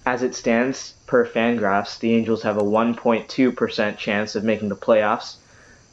[0.06, 5.36] as it stands per Fangraphs, the Angels have a 1.2% chance of making the playoffs.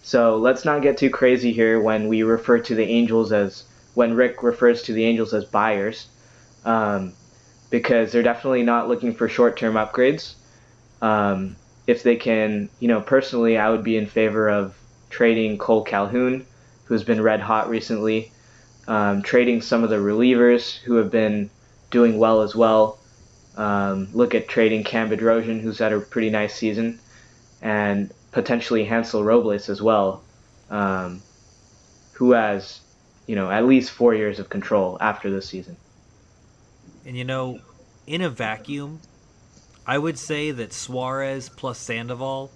[0.04, 4.16] So let's not get too crazy here when we refer to the Angels as when
[4.16, 6.08] Rick refers to the Angels as buyers,
[6.66, 7.14] um,
[7.70, 10.34] because they're definitely not looking for short-term upgrades.
[11.02, 11.56] Um,
[11.88, 14.76] if they can, you know, personally, I would be in favor of
[15.10, 16.46] trading Cole Calhoun,
[16.86, 18.32] who's been red hot recently,
[18.88, 21.50] um, trading some of the relievers who have been
[21.92, 22.98] doing well as well.
[23.62, 27.00] Um, look at trading Cam Bedrosian, who's had a pretty nice season,
[27.62, 30.24] and potentially Hansel Robles as well,
[30.72, 31.22] um,
[32.14, 32.80] who has,
[33.28, 35.78] you know, at least four years of control after this season.
[37.06, 37.60] And you know,
[38.08, 39.00] in a vacuum,
[39.86, 42.50] I would say that Suarez plus Sandoval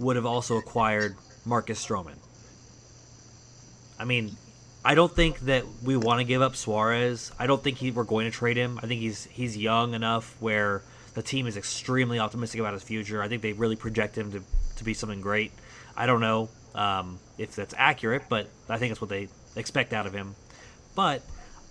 [0.00, 2.16] would have also acquired Marcus Stroman.
[4.00, 4.36] I mean,
[4.84, 7.32] I don't think that we want to give up Suarez.
[7.38, 8.78] I don't think he, we're going to trade him.
[8.82, 10.82] I think he's he's young enough where
[11.14, 13.22] the team is extremely optimistic about his future.
[13.22, 14.42] I think they really project him to,
[14.76, 15.52] to be something great.
[15.96, 20.06] I don't know um, if that's accurate, but I think that's what they expect out
[20.06, 20.34] of him.
[20.94, 21.22] But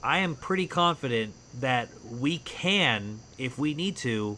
[0.04, 4.38] I am pretty confident that we can, if we need to,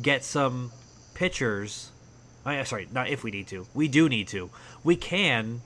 [0.00, 0.72] get some
[1.14, 1.90] pitchers.
[2.44, 3.66] I, sorry, not if we need to.
[3.72, 4.50] We do need to.
[4.84, 5.62] We can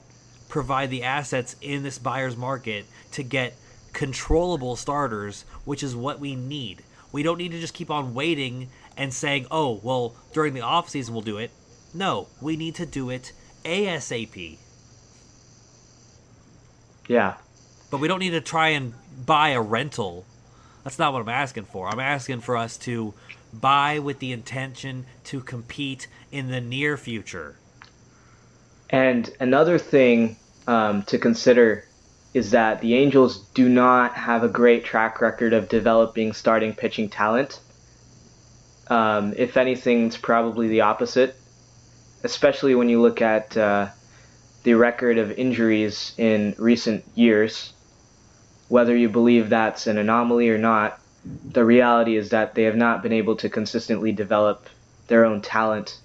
[0.48, 3.54] provide the assets in this buyer's market to get
[3.92, 6.82] controllable starters, which is what we need.
[7.12, 10.88] We don't need to just keep on waiting and saying, "Oh, well, during the off
[10.90, 11.50] season we'll do it."
[11.92, 13.32] No, we need to do it
[13.64, 14.58] ASAP.
[17.06, 17.34] Yeah.
[17.90, 20.24] But we don't need to try and buy a rental.
[20.82, 21.88] That's not what I'm asking for.
[21.88, 23.14] I'm asking for us to
[23.52, 27.56] buy with the intention to compete in the near future.
[28.94, 30.36] And another thing
[30.68, 31.84] um, to consider
[32.32, 37.08] is that the Angels do not have a great track record of developing starting pitching
[37.08, 37.58] talent.
[38.86, 41.34] Um, if anything, it's probably the opposite,
[42.22, 43.88] especially when you look at uh,
[44.62, 47.72] the record of injuries in recent years.
[48.68, 51.00] Whether you believe that's an anomaly or not,
[51.44, 54.68] the reality is that they have not been able to consistently develop
[55.08, 55.98] their own talent.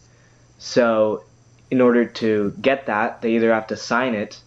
[0.57, 1.23] So,
[1.71, 4.41] in order to get that, they either have to sign it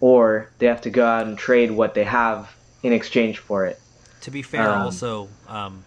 [0.00, 3.80] or they have to go out and trade what they have in exchange for it.
[4.22, 5.84] To be fair, um, also, um,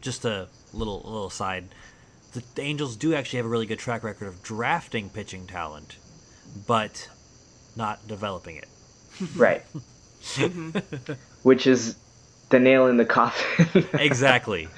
[0.00, 1.68] just a little little side,
[2.32, 5.96] the, the Angels do actually have a really good track record of drafting pitching talent,
[6.66, 7.08] but
[7.76, 8.68] not developing it.
[9.36, 9.64] Right.
[11.42, 11.96] Which is
[12.50, 13.84] the nail in the coffin.
[13.94, 14.68] exactly.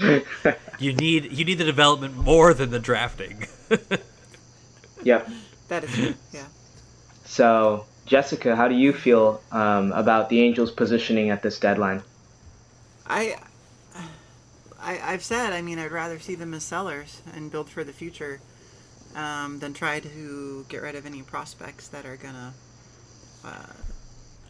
[0.78, 3.46] You need you need the development more than the drafting.
[5.02, 5.28] yep.
[5.68, 6.14] That is true.
[6.32, 6.46] Yeah.
[7.24, 12.02] So, Jessica, how do you feel um, about the Angels' positioning at this deadline?
[13.06, 13.36] I,
[14.80, 15.52] I, I've said.
[15.52, 18.40] I mean, I'd rather see them as sellers and build for the future,
[19.14, 22.52] um, than try to get rid of any prospects that are gonna
[23.44, 23.72] uh,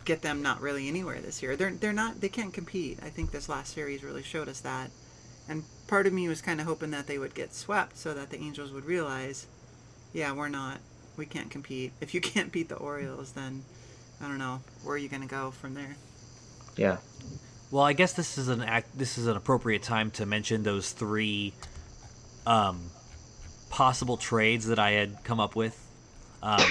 [0.05, 1.57] get them not really anywhere this year.
[1.57, 2.99] They're they're not they can't compete.
[3.03, 4.91] I think this last series really showed us that.
[5.49, 8.31] And part of me was kind of hoping that they would get swept so that
[8.31, 9.47] the Angels would realize,
[10.13, 10.79] yeah, we're not
[11.17, 11.93] we can't compete.
[12.01, 13.63] If you can't beat the Orioles, then
[14.21, 15.97] I don't know where are you going to go from there.
[16.77, 16.97] Yeah.
[17.71, 18.99] Well, I guess this is an act.
[18.99, 21.53] This is an appropriate time to mention those three
[22.47, 22.91] um,
[23.69, 25.79] possible trades that I had come up with.
[26.43, 26.67] Um,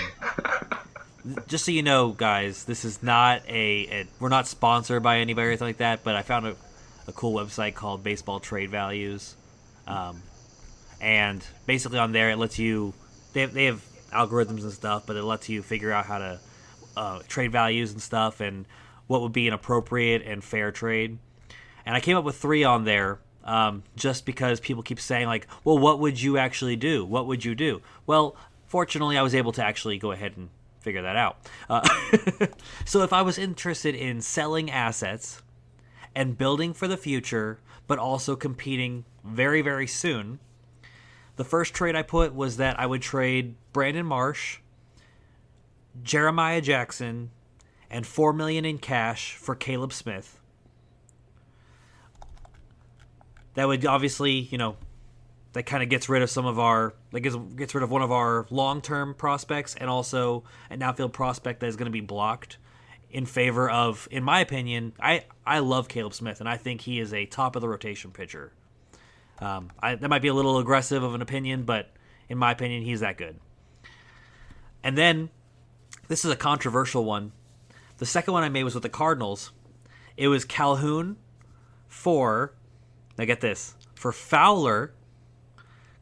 [1.48, 5.48] just so you know, guys, this is not a, a, we're not sponsored by anybody
[5.48, 6.04] or anything like that.
[6.04, 6.56] But I found a,
[7.08, 9.36] a cool website called Baseball Trade Values,
[9.88, 10.22] um,
[11.00, 12.94] and basically on there it lets you
[13.34, 16.40] they have, they have algorithms and stuff, but it lets you figure out how to
[16.98, 18.66] uh, trade values and stuff and
[19.08, 21.18] what would be an appropriate and fair trade.
[21.86, 25.48] And I came up with three on there um, just because people keep saying like,
[25.64, 27.06] well, what would you actually do?
[27.06, 27.82] What would you do?
[28.06, 28.36] Well,
[28.68, 30.50] fortunately, I was able to actually go ahead and
[30.82, 31.38] figure that out.
[31.70, 31.88] Uh,
[32.86, 35.42] so if I was interested in selling assets
[36.16, 40.40] and building for the future, but also competing very, very soon,
[41.40, 44.60] the first trade I put was that I would trade Brandon Marsh,
[46.04, 47.32] Jeremiah Jackson,
[47.90, 50.42] and four million in cash for Caleb Smith.
[53.54, 54.76] That would obviously, you know,
[55.54, 58.02] that kind of gets rid of some of our that gets, gets rid of one
[58.02, 62.58] of our long-term prospects and also an outfield prospect that is going to be blocked
[63.12, 67.00] in favor of in my opinion I I love Caleb Smith and I think he
[67.00, 68.52] is a top of the rotation pitcher.
[69.42, 71.92] Um, I, that might be a little aggressive of an opinion, but
[72.28, 73.40] in my opinion, he's that good.
[74.84, 75.30] And then
[76.08, 77.32] this is a controversial one.
[77.98, 79.52] The second one I made was with the Cardinals.
[80.18, 81.18] It was Calhoun
[81.88, 82.54] for
[83.20, 84.94] now get this for Fowler,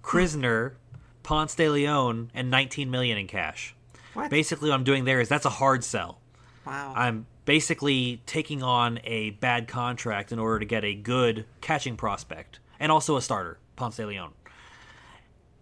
[0.04, 0.76] Knizner,
[1.24, 3.76] Ponce de Leon, and 19 million in cash.
[4.14, 4.30] What?
[4.30, 6.22] Basically, what I'm doing there is that's a hard sell.
[6.66, 6.94] wow.
[6.96, 12.60] I'm basically taking on a bad contract in order to get a good catching prospect
[12.80, 14.32] and also a starter, Ponce de Leon.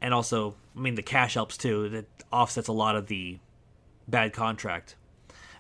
[0.02, 1.90] And also, I mean, the cash helps too.
[1.90, 3.40] That offsets a lot of the
[4.08, 4.96] bad contract.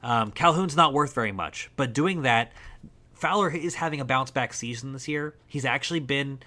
[0.03, 2.51] Um, Calhoun's not worth very much, but doing that,
[3.15, 5.33] Fowler is having a bounce back season this year.
[5.47, 6.39] He's actually been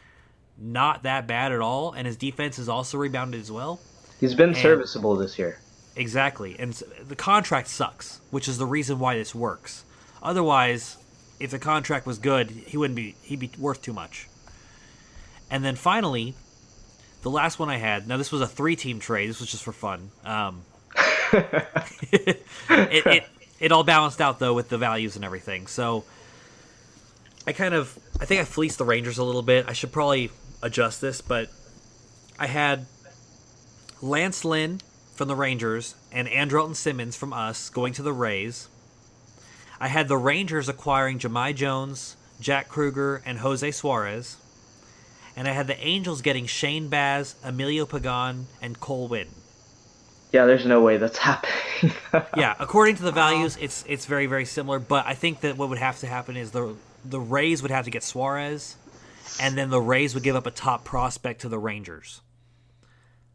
[0.56, 3.80] not that bad at all, and his defense has also rebounded as well.
[4.20, 5.60] He's been serviceable this year.
[5.96, 6.56] Exactly.
[6.58, 6.72] And
[7.06, 9.84] the contract sucks, which is the reason why this works.
[10.22, 10.96] Otherwise,
[11.40, 14.27] if the contract was good, he wouldn't be he'd be worth too much.
[15.50, 16.34] And then finally,
[17.22, 18.06] the last one I had.
[18.06, 19.28] Now this was a three-team trade.
[19.28, 20.10] This was just for fun.
[20.24, 20.62] Um,
[21.32, 23.24] it, it
[23.60, 25.66] it all balanced out though with the values and everything.
[25.66, 26.04] So
[27.46, 29.66] I kind of I think I fleeced the Rangers a little bit.
[29.68, 30.30] I should probably
[30.62, 31.50] adjust this, but
[32.38, 32.86] I had
[34.00, 34.80] Lance Lynn
[35.14, 38.68] from the Rangers and Andrelton Simmons from us going to the Rays.
[39.80, 44.36] I had the Rangers acquiring Jahmai Jones, Jack Kruger, and Jose Suarez.
[45.38, 49.28] And I had the Angels getting Shane Baz, Emilio Pagan, and Cole Winn.
[50.32, 51.92] Yeah, there's no way that's happening.
[52.36, 54.80] Yeah, according to the values, it's it's very very similar.
[54.80, 56.74] But I think that what would have to happen is the
[57.04, 58.74] the Rays would have to get Suarez,
[59.40, 62.20] and then the Rays would give up a top prospect to the Rangers.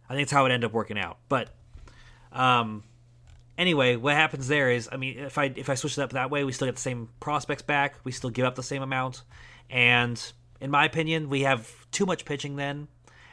[0.10, 1.20] I think that's how it ended up working out.
[1.30, 1.52] But
[2.34, 2.84] um,
[3.58, 6.30] anyway, what happens there is, I mean, if I if I switch it up that
[6.30, 7.96] way, we still get the same prospects back.
[8.04, 9.24] We still give up the same amount,
[9.70, 10.22] and
[10.64, 12.88] in my opinion, we have too much pitching then,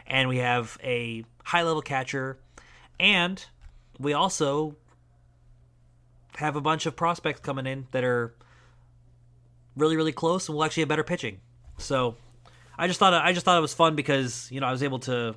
[0.05, 2.41] and we have a high level catcher,
[2.99, 3.47] and
[4.01, 4.75] we also
[6.35, 8.35] have a bunch of prospects coming in that are
[9.77, 11.39] really really close and we'll actually have better pitching.
[11.79, 12.17] So
[12.77, 14.99] I just thought I just thought it was fun because you know I was able
[15.01, 15.37] to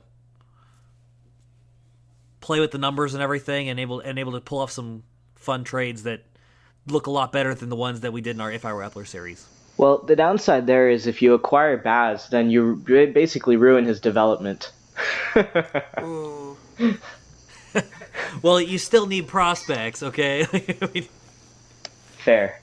[2.41, 5.03] play with the numbers and everything and able and able to pull off some
[5.35, 6.23] fun trades that
[6.87, 8.81] look a lot better than the ones that we did in our If I Were
[8.81, 9.52] Eppler series.
[9.77, 14.71] Well, the downside there is if you acquire Baz, then you basically ruin his development.
[18.41, 20.45] Well, you still need prospects, okay?
[20.93, 21.07] Mean,
[22.23, 22.59] Fair.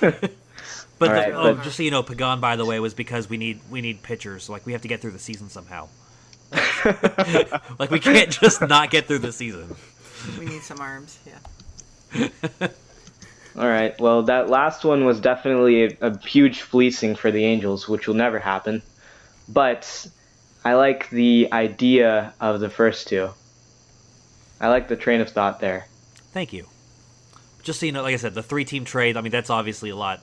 [0.00, 3.28] but, the, right, oh, but- just so you know, Pagan, by the way, was because
[3.28, 4.48] we need we need pitchers.
[4.48, 5.88] Like we have to get through the season somehow.
[7.78, 9.74] like we can't just not get through the season.
[10.38, 11.18] We need some arms.
[11.26, 12.68] Yeah.
[13.56, 13.98] All right.
[14.00, 18.14] Well, that last one was definitely a, a huge fleecing for the Angels, which will
[18.14, 18.82] never happen.
[19.48, 20.06] But
[20.64, 23.30] I like the idea of the first two.
[24.60, 25.86] I like the train of thought there.
[26.32, 26.66] Thank you.
[27.62, 29.16] Just so you know, like I said, the three team trade.
[29.16, 30.20] I mean, that's obviously a lot,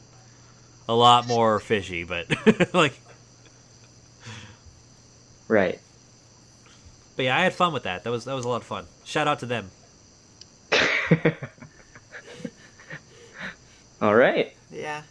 [0.88, 2.28] a lot more fishy, but
[2.74, 2.94] like,
[5.48, 5.80] Right.
[7.16, 8.04] but yeah, I had fun with that.
[8.04, 8.86] That was that was a lot of fun.
[9.04, 9.70] Shout out to them.
[14.02, 14.54] All right.
[14.72, 15.02] Yeah.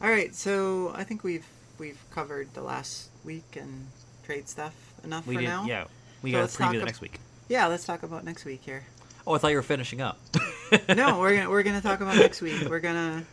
[0.00, 0.34] All right.
[0.34, 1.44] So I think we've
[1.78, 3.88] we've covered the last week and
[4.24, 4.74] trade stuff
[5.04, 5.64] enough We for did, now.
[5.64, 5.84] yeah.
[6.22, 7.20] We So got let's to preview the ab- next week.
[7.48, 7.66] Yeah.
[7.66, 8.84] Let's talk about next week here.
[9.26, 10.18] Oh, I thought you were finishing up.
[10.88, 12.62] No, we're gonna we're gonna talk about next week.
[12.66, 13.24] We're gonna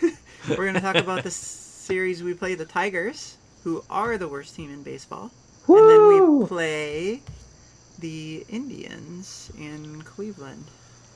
[0.48, 4.72] we're gonna talk about the series we play the Tigers, who are the worst team
[4.72, 5.32] in baseball,
[5.66, 7.20] and then we play
[7.98, 10.66] the Indians in Cleveland.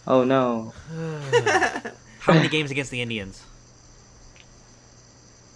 [0.09, 0.73] Oh no.
[2.27, 3.41] How many games against the Indians?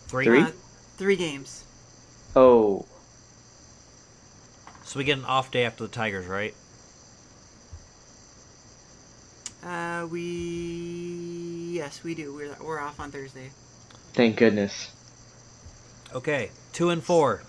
[0.07, 0.25] Three.
[0.25, 0.43] Three?
[0.43, 0.51] Uh,
[0.97, 1.65] three games.
[2.37, 2.87] Oh.
[4.85, 6.55] So we get an off day after the Tigers, right?
[9.65, 12.33] Uh, we yes, we do.
[12.35, 13.51] We're we're off on Thursday.
[14.15, 14.91] Thank goodness.
[16.15, 17.43] Okay, two and four.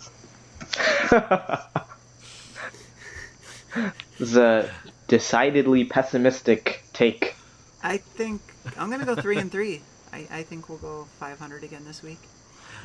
[4.20, 4.70] This is a
[5.08, 7.36] decidedly pessimistic take.
[7.84, 8.42] I think
[8.78, 9.82] I'm gonna go three and three.
[10.14, 12.20] I, I think we'll go 500 again this week.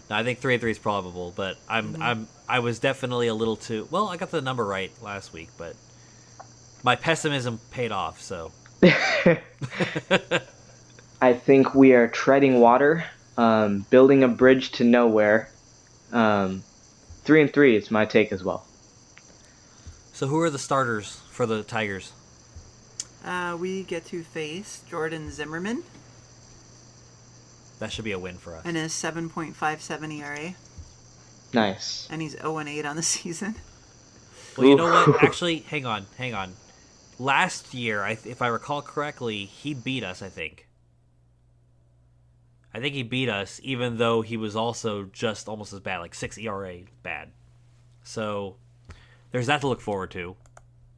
[0.08, 2.02] No, I think three and three is probable, but I'm Mm-hmm.
[2.02, 4.08] I'm I was definitely a little too well.
[4.08, 5.76] I got the number right last week, but
[6.82, 8.20] my pessimism paid off.
[8.20, 8.52] So
[11.20, 13.04] I think we are treading water,
[13.36, 15.50] um, building a bridge to nowhere.
[16.12, 16.62] Um,
[17.24, 18.66] three and three is my take as well.
[20.12, 22.12] so who are the starters for the Tigers?
[23.26, 25.82] Uh, we get to face Jordan Zimmermann
[27.80, 28.62] That should be a win for us.
[28.64, 30.54] and his 7.57 ERA,
[31.52, 32.06] Nice.
[32.10, 33.56] and he's 0 and 8 on the season.
[34.56, 35.22] Well, you know what?
[35.24, 36.52] Actually, hang on, hang on.
[37.18, 40.22] Last year, I, if I recall correctly, he beat us.
[40.22, 40.66] I think.
[42.72, 46.14] I think he beat us, even though he was also just almost as bad, like
[46.14, 47.30] six ERA bad.
[48.04, 48.56] So
[49.32, 50.36] there's that to look forward to.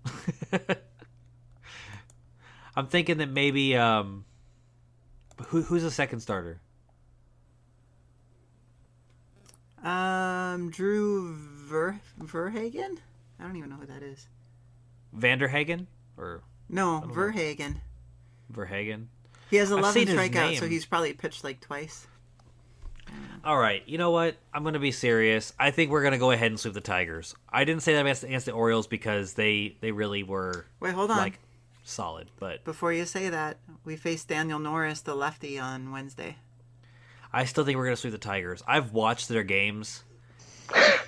[2.78, 4.24] I'm thinking that maybe um,
[5.48, 6.60] who, who's the second starter?
[9.82, 13.00] Um, Drew Ver Verhagen.
[13.40, 14.28] I don't even know who that is.
[15.16, 17.14] Vanderhagen or No, don't know.
[17.14, 17.80] Verhagen.
[18.48, 19.08] Verhagen?
[19.50, 22.06] He has I've 11 seen his strikeouts, so he's probably pitched like twice.
[23.44, 24.36] All right, you know what?
[24.54, 25.52] I'm going to be serious.
[25.58, 27.34] I think we're going to go ahead and sweep the Tigers.
[27.48, 31.10] I didn't say that against, against the Orioles because they they really were Wait, hold
[31.10, 31.16] on.
[31.16, 31.40] like
[31.89, 36.36] solid, but Before you say that, we faced Daniel Norris, the lefty, on Wednesday.
[37.32, 38.62] I still think we're going to sweep the Tigers.
[38.66, 40.03] I've watched their games.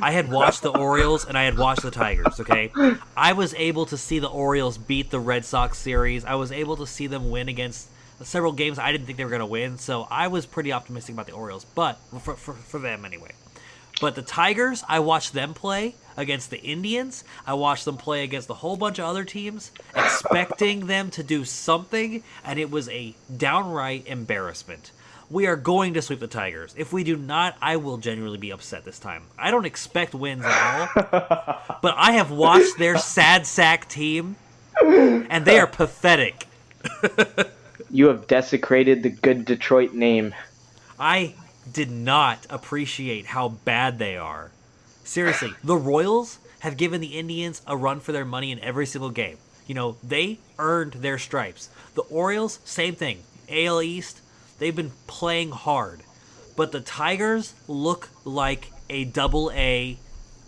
[0.00, 2.72] I had watched the Orioles and I had watched the Tigers, okay?
[3.16, 6.24] I was able to see the Orioles beat the Red Sox series.
[6.24, 7.88] I was able to see them win against
[8.22, 11.14] several games I didn't think they were going to win, so I was pretty optimistic
[11.14, 13.32] about the Orioles, but for, for, for them anyway.
[14.00, 17.24] But the Tigers, I watched them play against the Indians.
[17.46, 21.44] I watched them play against a whole bunch of other teams, expecting them to do
[21.44, 24.92] something, and it was a downright embarrassment.
[25.30, 26.74] We are going to sweep the Tigers.
[26.76, 29.22] If we do not, I will genuinely be upset this time.
[29.38, 34.36] I don't expect wins at all, but I have watched their sad sack team,
[34.82, 36.46] and they are pathetic.
[37.92, 40.32] You have desecrated the good Detroit name.
[40.98, 41.34] I
[41.70, 44.52] did not appreciate how bad they are.
[45.10, 49.10] Seriously, the Royals have given the Indians a run for their money in every single
[49.10, 49.38] game.
[49.66, 51.68] You know, they earned their stripes.
[51.96, 53.24] The Orioles, same thing.
[53.48, 54.20] AL East,
[54.60, 56.04] they've been playing hard.
[56.54, 59.98] But the Tigers look like a double A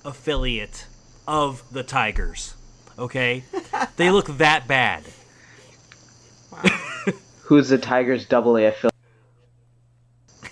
[0.05, 0.87] affiliate
[1.27, 2.55] of the Tigers.
[2.97, 3.43] Okay?
[3.97, 5.03] they look that bad.
[7.43, 8.95] Who's the Tigers double A affiliate?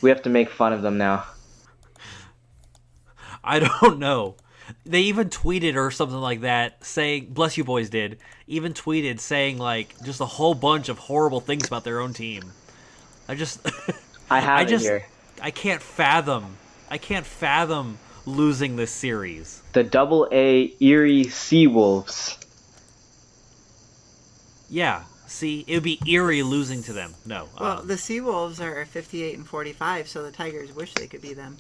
[0.01, 1.27] We have to make fun of them now.
[3.43, 4.37] I don't know.
[4.87, 9.59] They even tweeted or something like that saying, bless you boys did, even tweeted saying
[9.59, 12.53] like just a whole bunch of horrible things about their own team.
[13.29, 13.61] I just
[14.31, 15.07] I have I it just here.
[15.43, 16.57] I can't fathom
[16.91, 19.63] I can't fathom losing this series.
[19.73, 22.37] The double A Erie Seawolves.
[24.69, 25.05] Yeah.
[25.29, 27.15] See, it would be eerie losing to them.
[27.25, 27.49] No.
[27.59, 31.35] Well, um, the Seawolves are 58 and 45, so the Tigers wish they could be
[31.35, 31.57] them.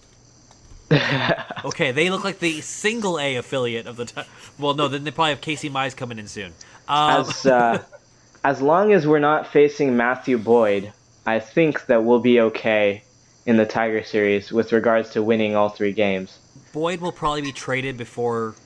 [1.65, 4.07] okay, they look like the single A affiliate of the.
[4.07, 4.23] Ti-
[4.59, 6.53] well, no, then they probably have Casey Mize coming in soon.
[6.89, 7.83] Um, as uh,
[8.45, 10.93] as long as we're not facing Matthew Boyd,
[11.27, 13.05] I think that we'll be okay
[13.47, 16.39] in the Tiger series with regards to winning all three games.
[16.73, 18.57] Boyd will probably be traded before.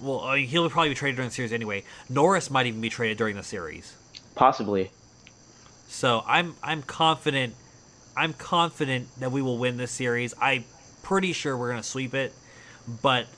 [0.00, 1.82] Well, uh, he'll probably be traded during the series anyway.
[2.08, 3.96] Norris might even be traded during the series.
[4.36, 4.92] Possibly.
[5.88, 7.54] So I'm I'm confident.
[8.16, 10.32] I'm confident that we will win this series.
[10.40, 10.64] I'm
[11.06, 12.32] pretty sure we're gonna sweep it,
[13.00, 13.28] but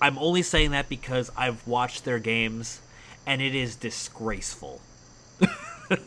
[0.00, 2.80] I'm only saying that because I've watched their games,
[3.26, 4.80] and it is disgraceful.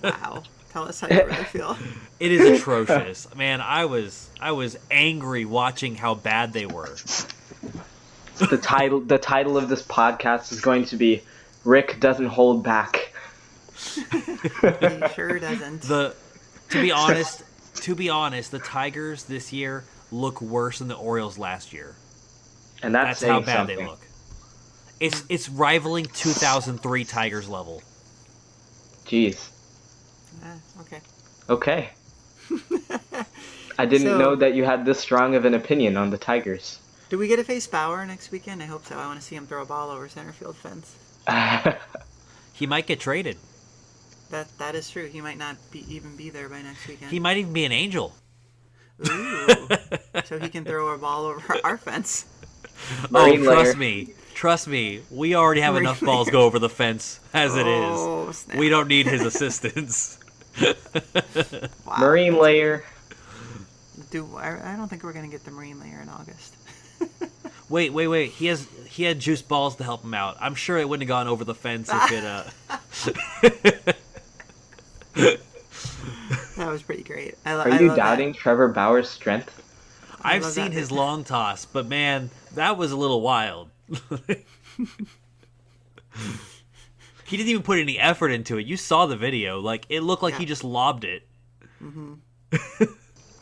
[0.04, 0.44] Wow.
[0.72, 1.78] Tell us how you really feel.
[2.20, 3.62] It is atrocious, man.
[3.62, 6.96] I was I was angry watching how bad they were.
[8.38, 11.22] The title the title of this podcast is going to be
[11.66, 13.14] Rick doesn't hold back.
[13.76, 14.02] He
[15.14, 15.84] sure doesn't.
[15.84, 16.16] the
[16.70, 17.44] to be honest
[17.82, 21.96] to be honest the tigers this year look worse than the orioles last year
[22.84, 23.78] And that's, that's how bad something.
[23.78, 24.02] they look
[25.00, 27.82] it's it's rivaling 2003 tigers level
[29.06, 29.50] Jeez.
[30.44, 31.00] Ah, okay.
[31.50, 31.90] Okay.
[33.80, 36.78] I didn't So- know that you had this strong of an opinion on the Tigers.
[37.10, 38.62] Do we get to face Bauer next weekend?
[38.62, 38.96] I hope so.
[39.00, 40.96] I want to see him throw a ball over center field fence.
[42.54, 43.38] he might get traded
[44.30, 45.08] That that is true.
[45.08, 47.12] He might not be even be there by next weekend.
[47.12, 48.14] he might even be an angel
[49.08, 49.68] Ooh.
[50.26, 52.26] so he can throw a ball over our fence.
[53.10, 53.76] Marine oh trust layer.
[53.78, 56.32] me trust me we already have Marine enough balls layer.
[56.34, 58.58] go over the fence as it Oh, is snap.
[58.58, 60.18] we don't need his assistance
[61.86, 61.96] Wow.
[62.00, 62.84] Marine layer.
[64.12, 66.56] Do I, I don't think we're gonna get the marine layer in August.
[67.70, 68.32] Wait, wait, wait.
[68.32, 70.38] He has he had juice balls to help him out.
[70.42, 73.94] I'm sure it wouldn't have gone over the fence if it uh
[76.58, 77.36] That was pretty great.
[77.46, 78.04] I, lo- Are I you love that.
[78.04, 79.64] doubting Trevor Bauer's strength?
[80.22, 83.70] I I've seen his long toss, but man, that was a little wild.
[87.26, 88.66] he didn't even put any effort into it.
[88.66, 89.60] You saw the video.
[89.62, 91.24] Like it looked like he just lobbed it.
[91.82, 92.14] Mm-hmm.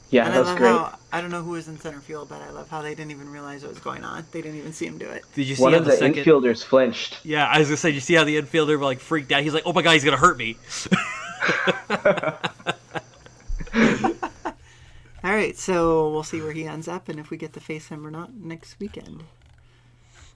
[0.10, 0.70] Yeah, And that I was love great.
[0.70, 3.12] how I don't know who was in center field, but I love how they didn't
[3.12, 4.24] even realize what was going on.
[4.32, 5.26] They didn't even see him do it.
[5.36, 6.24] Did you see One how of the, the second?
[6.24, 7.18] infielders flinched.
[7.26, 7.90] Yeah, I was gonna say.
[7.90, 9.44] You see how the infielder like freaked out?
[9.44, 10.56] He's like, "Oh my god, he's gonna hurt me."
[15.24, 17.88] All right, so we'll see where he ends up and if we get to face
[17.88, 19.24] him or not next weekend.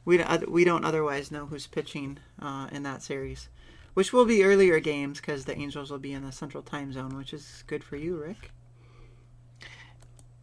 [0.05, 3.47] we don't, we don't otherwise know who's pitching uh, in that series,
[3.93, 7.15] which will be earlier games because the Angels will be in the Central Time Zone,
[7.15, 8.51] which is good for you, Rick.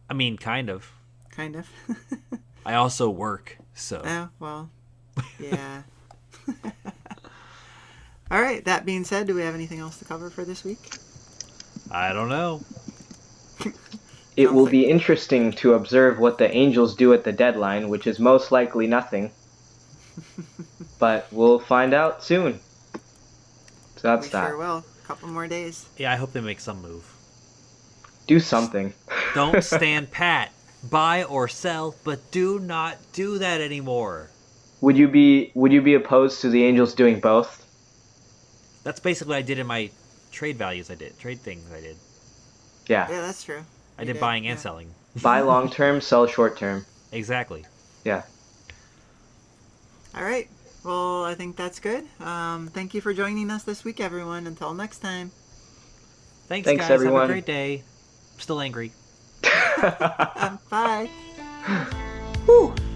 [0.09, 0.91] I mean, kind of.
[1.29, 1.69] Kind of.
[2.65, 4.01] I also work, so.
[4.03, 4.69] Oh well,
[5.39, 5.83] yeah.
[8.31, 8.63] All right.
[8.65, 10.79] That being said, do we have anything else to cover for this week?
[11.91, 12.61] I don't know.
[14.37, 18.07] It will Sounds be interesting to observe what the Angels do at the deadline, which
[18.07, 19.31] is most likely nothing.
[20.99, 22.59] but we'll find out soon.
[23.97, 24.47] So that's we that.
[24.47, 24.85] sure will.
[25.03, 25.87] A couple more days.
[25.97, 27.03] Yeah, I hope they make some move.
[28.27, 28.93] Do something.
[29.33, 30.53] Don't stand pat.
[30.89, 34.29] Buy or sell, but do not do that anymore.
[34.79, 37.65] Would you be Would you be opposed to the Angels doing both?
[38.83, 39.89] That's basically what I did in my
[40.31, 41.97] trade values I did, trade things I did.
[42.87, 43.09] Yeah.
[43.09, 43.63] Yeah, that's true.
[43.97, 44.61] I did did, buying and yeah.
[44.61, 44.93] selling.
[45.21, 46.85] Buy long term, sell short term.
[47.11, 47.65] Exactly.
[48.03, 48.23] Yeah.
[50.15, 50.47] All right.
[50.83, 52.05] Well, I think that's good.
[52.19, 54.47] Um, thank you for joining us this week, everyone.
[54.47, 55.31] Until next time.
[56.47, 56.91] Thanks, Thanks, guys.
[56.91, 57.21] everyone.
[57.21, 57.83] Have a great day.
[58.33, 58.91] I'm still angry.
[60.35, 61.09] Um, bye.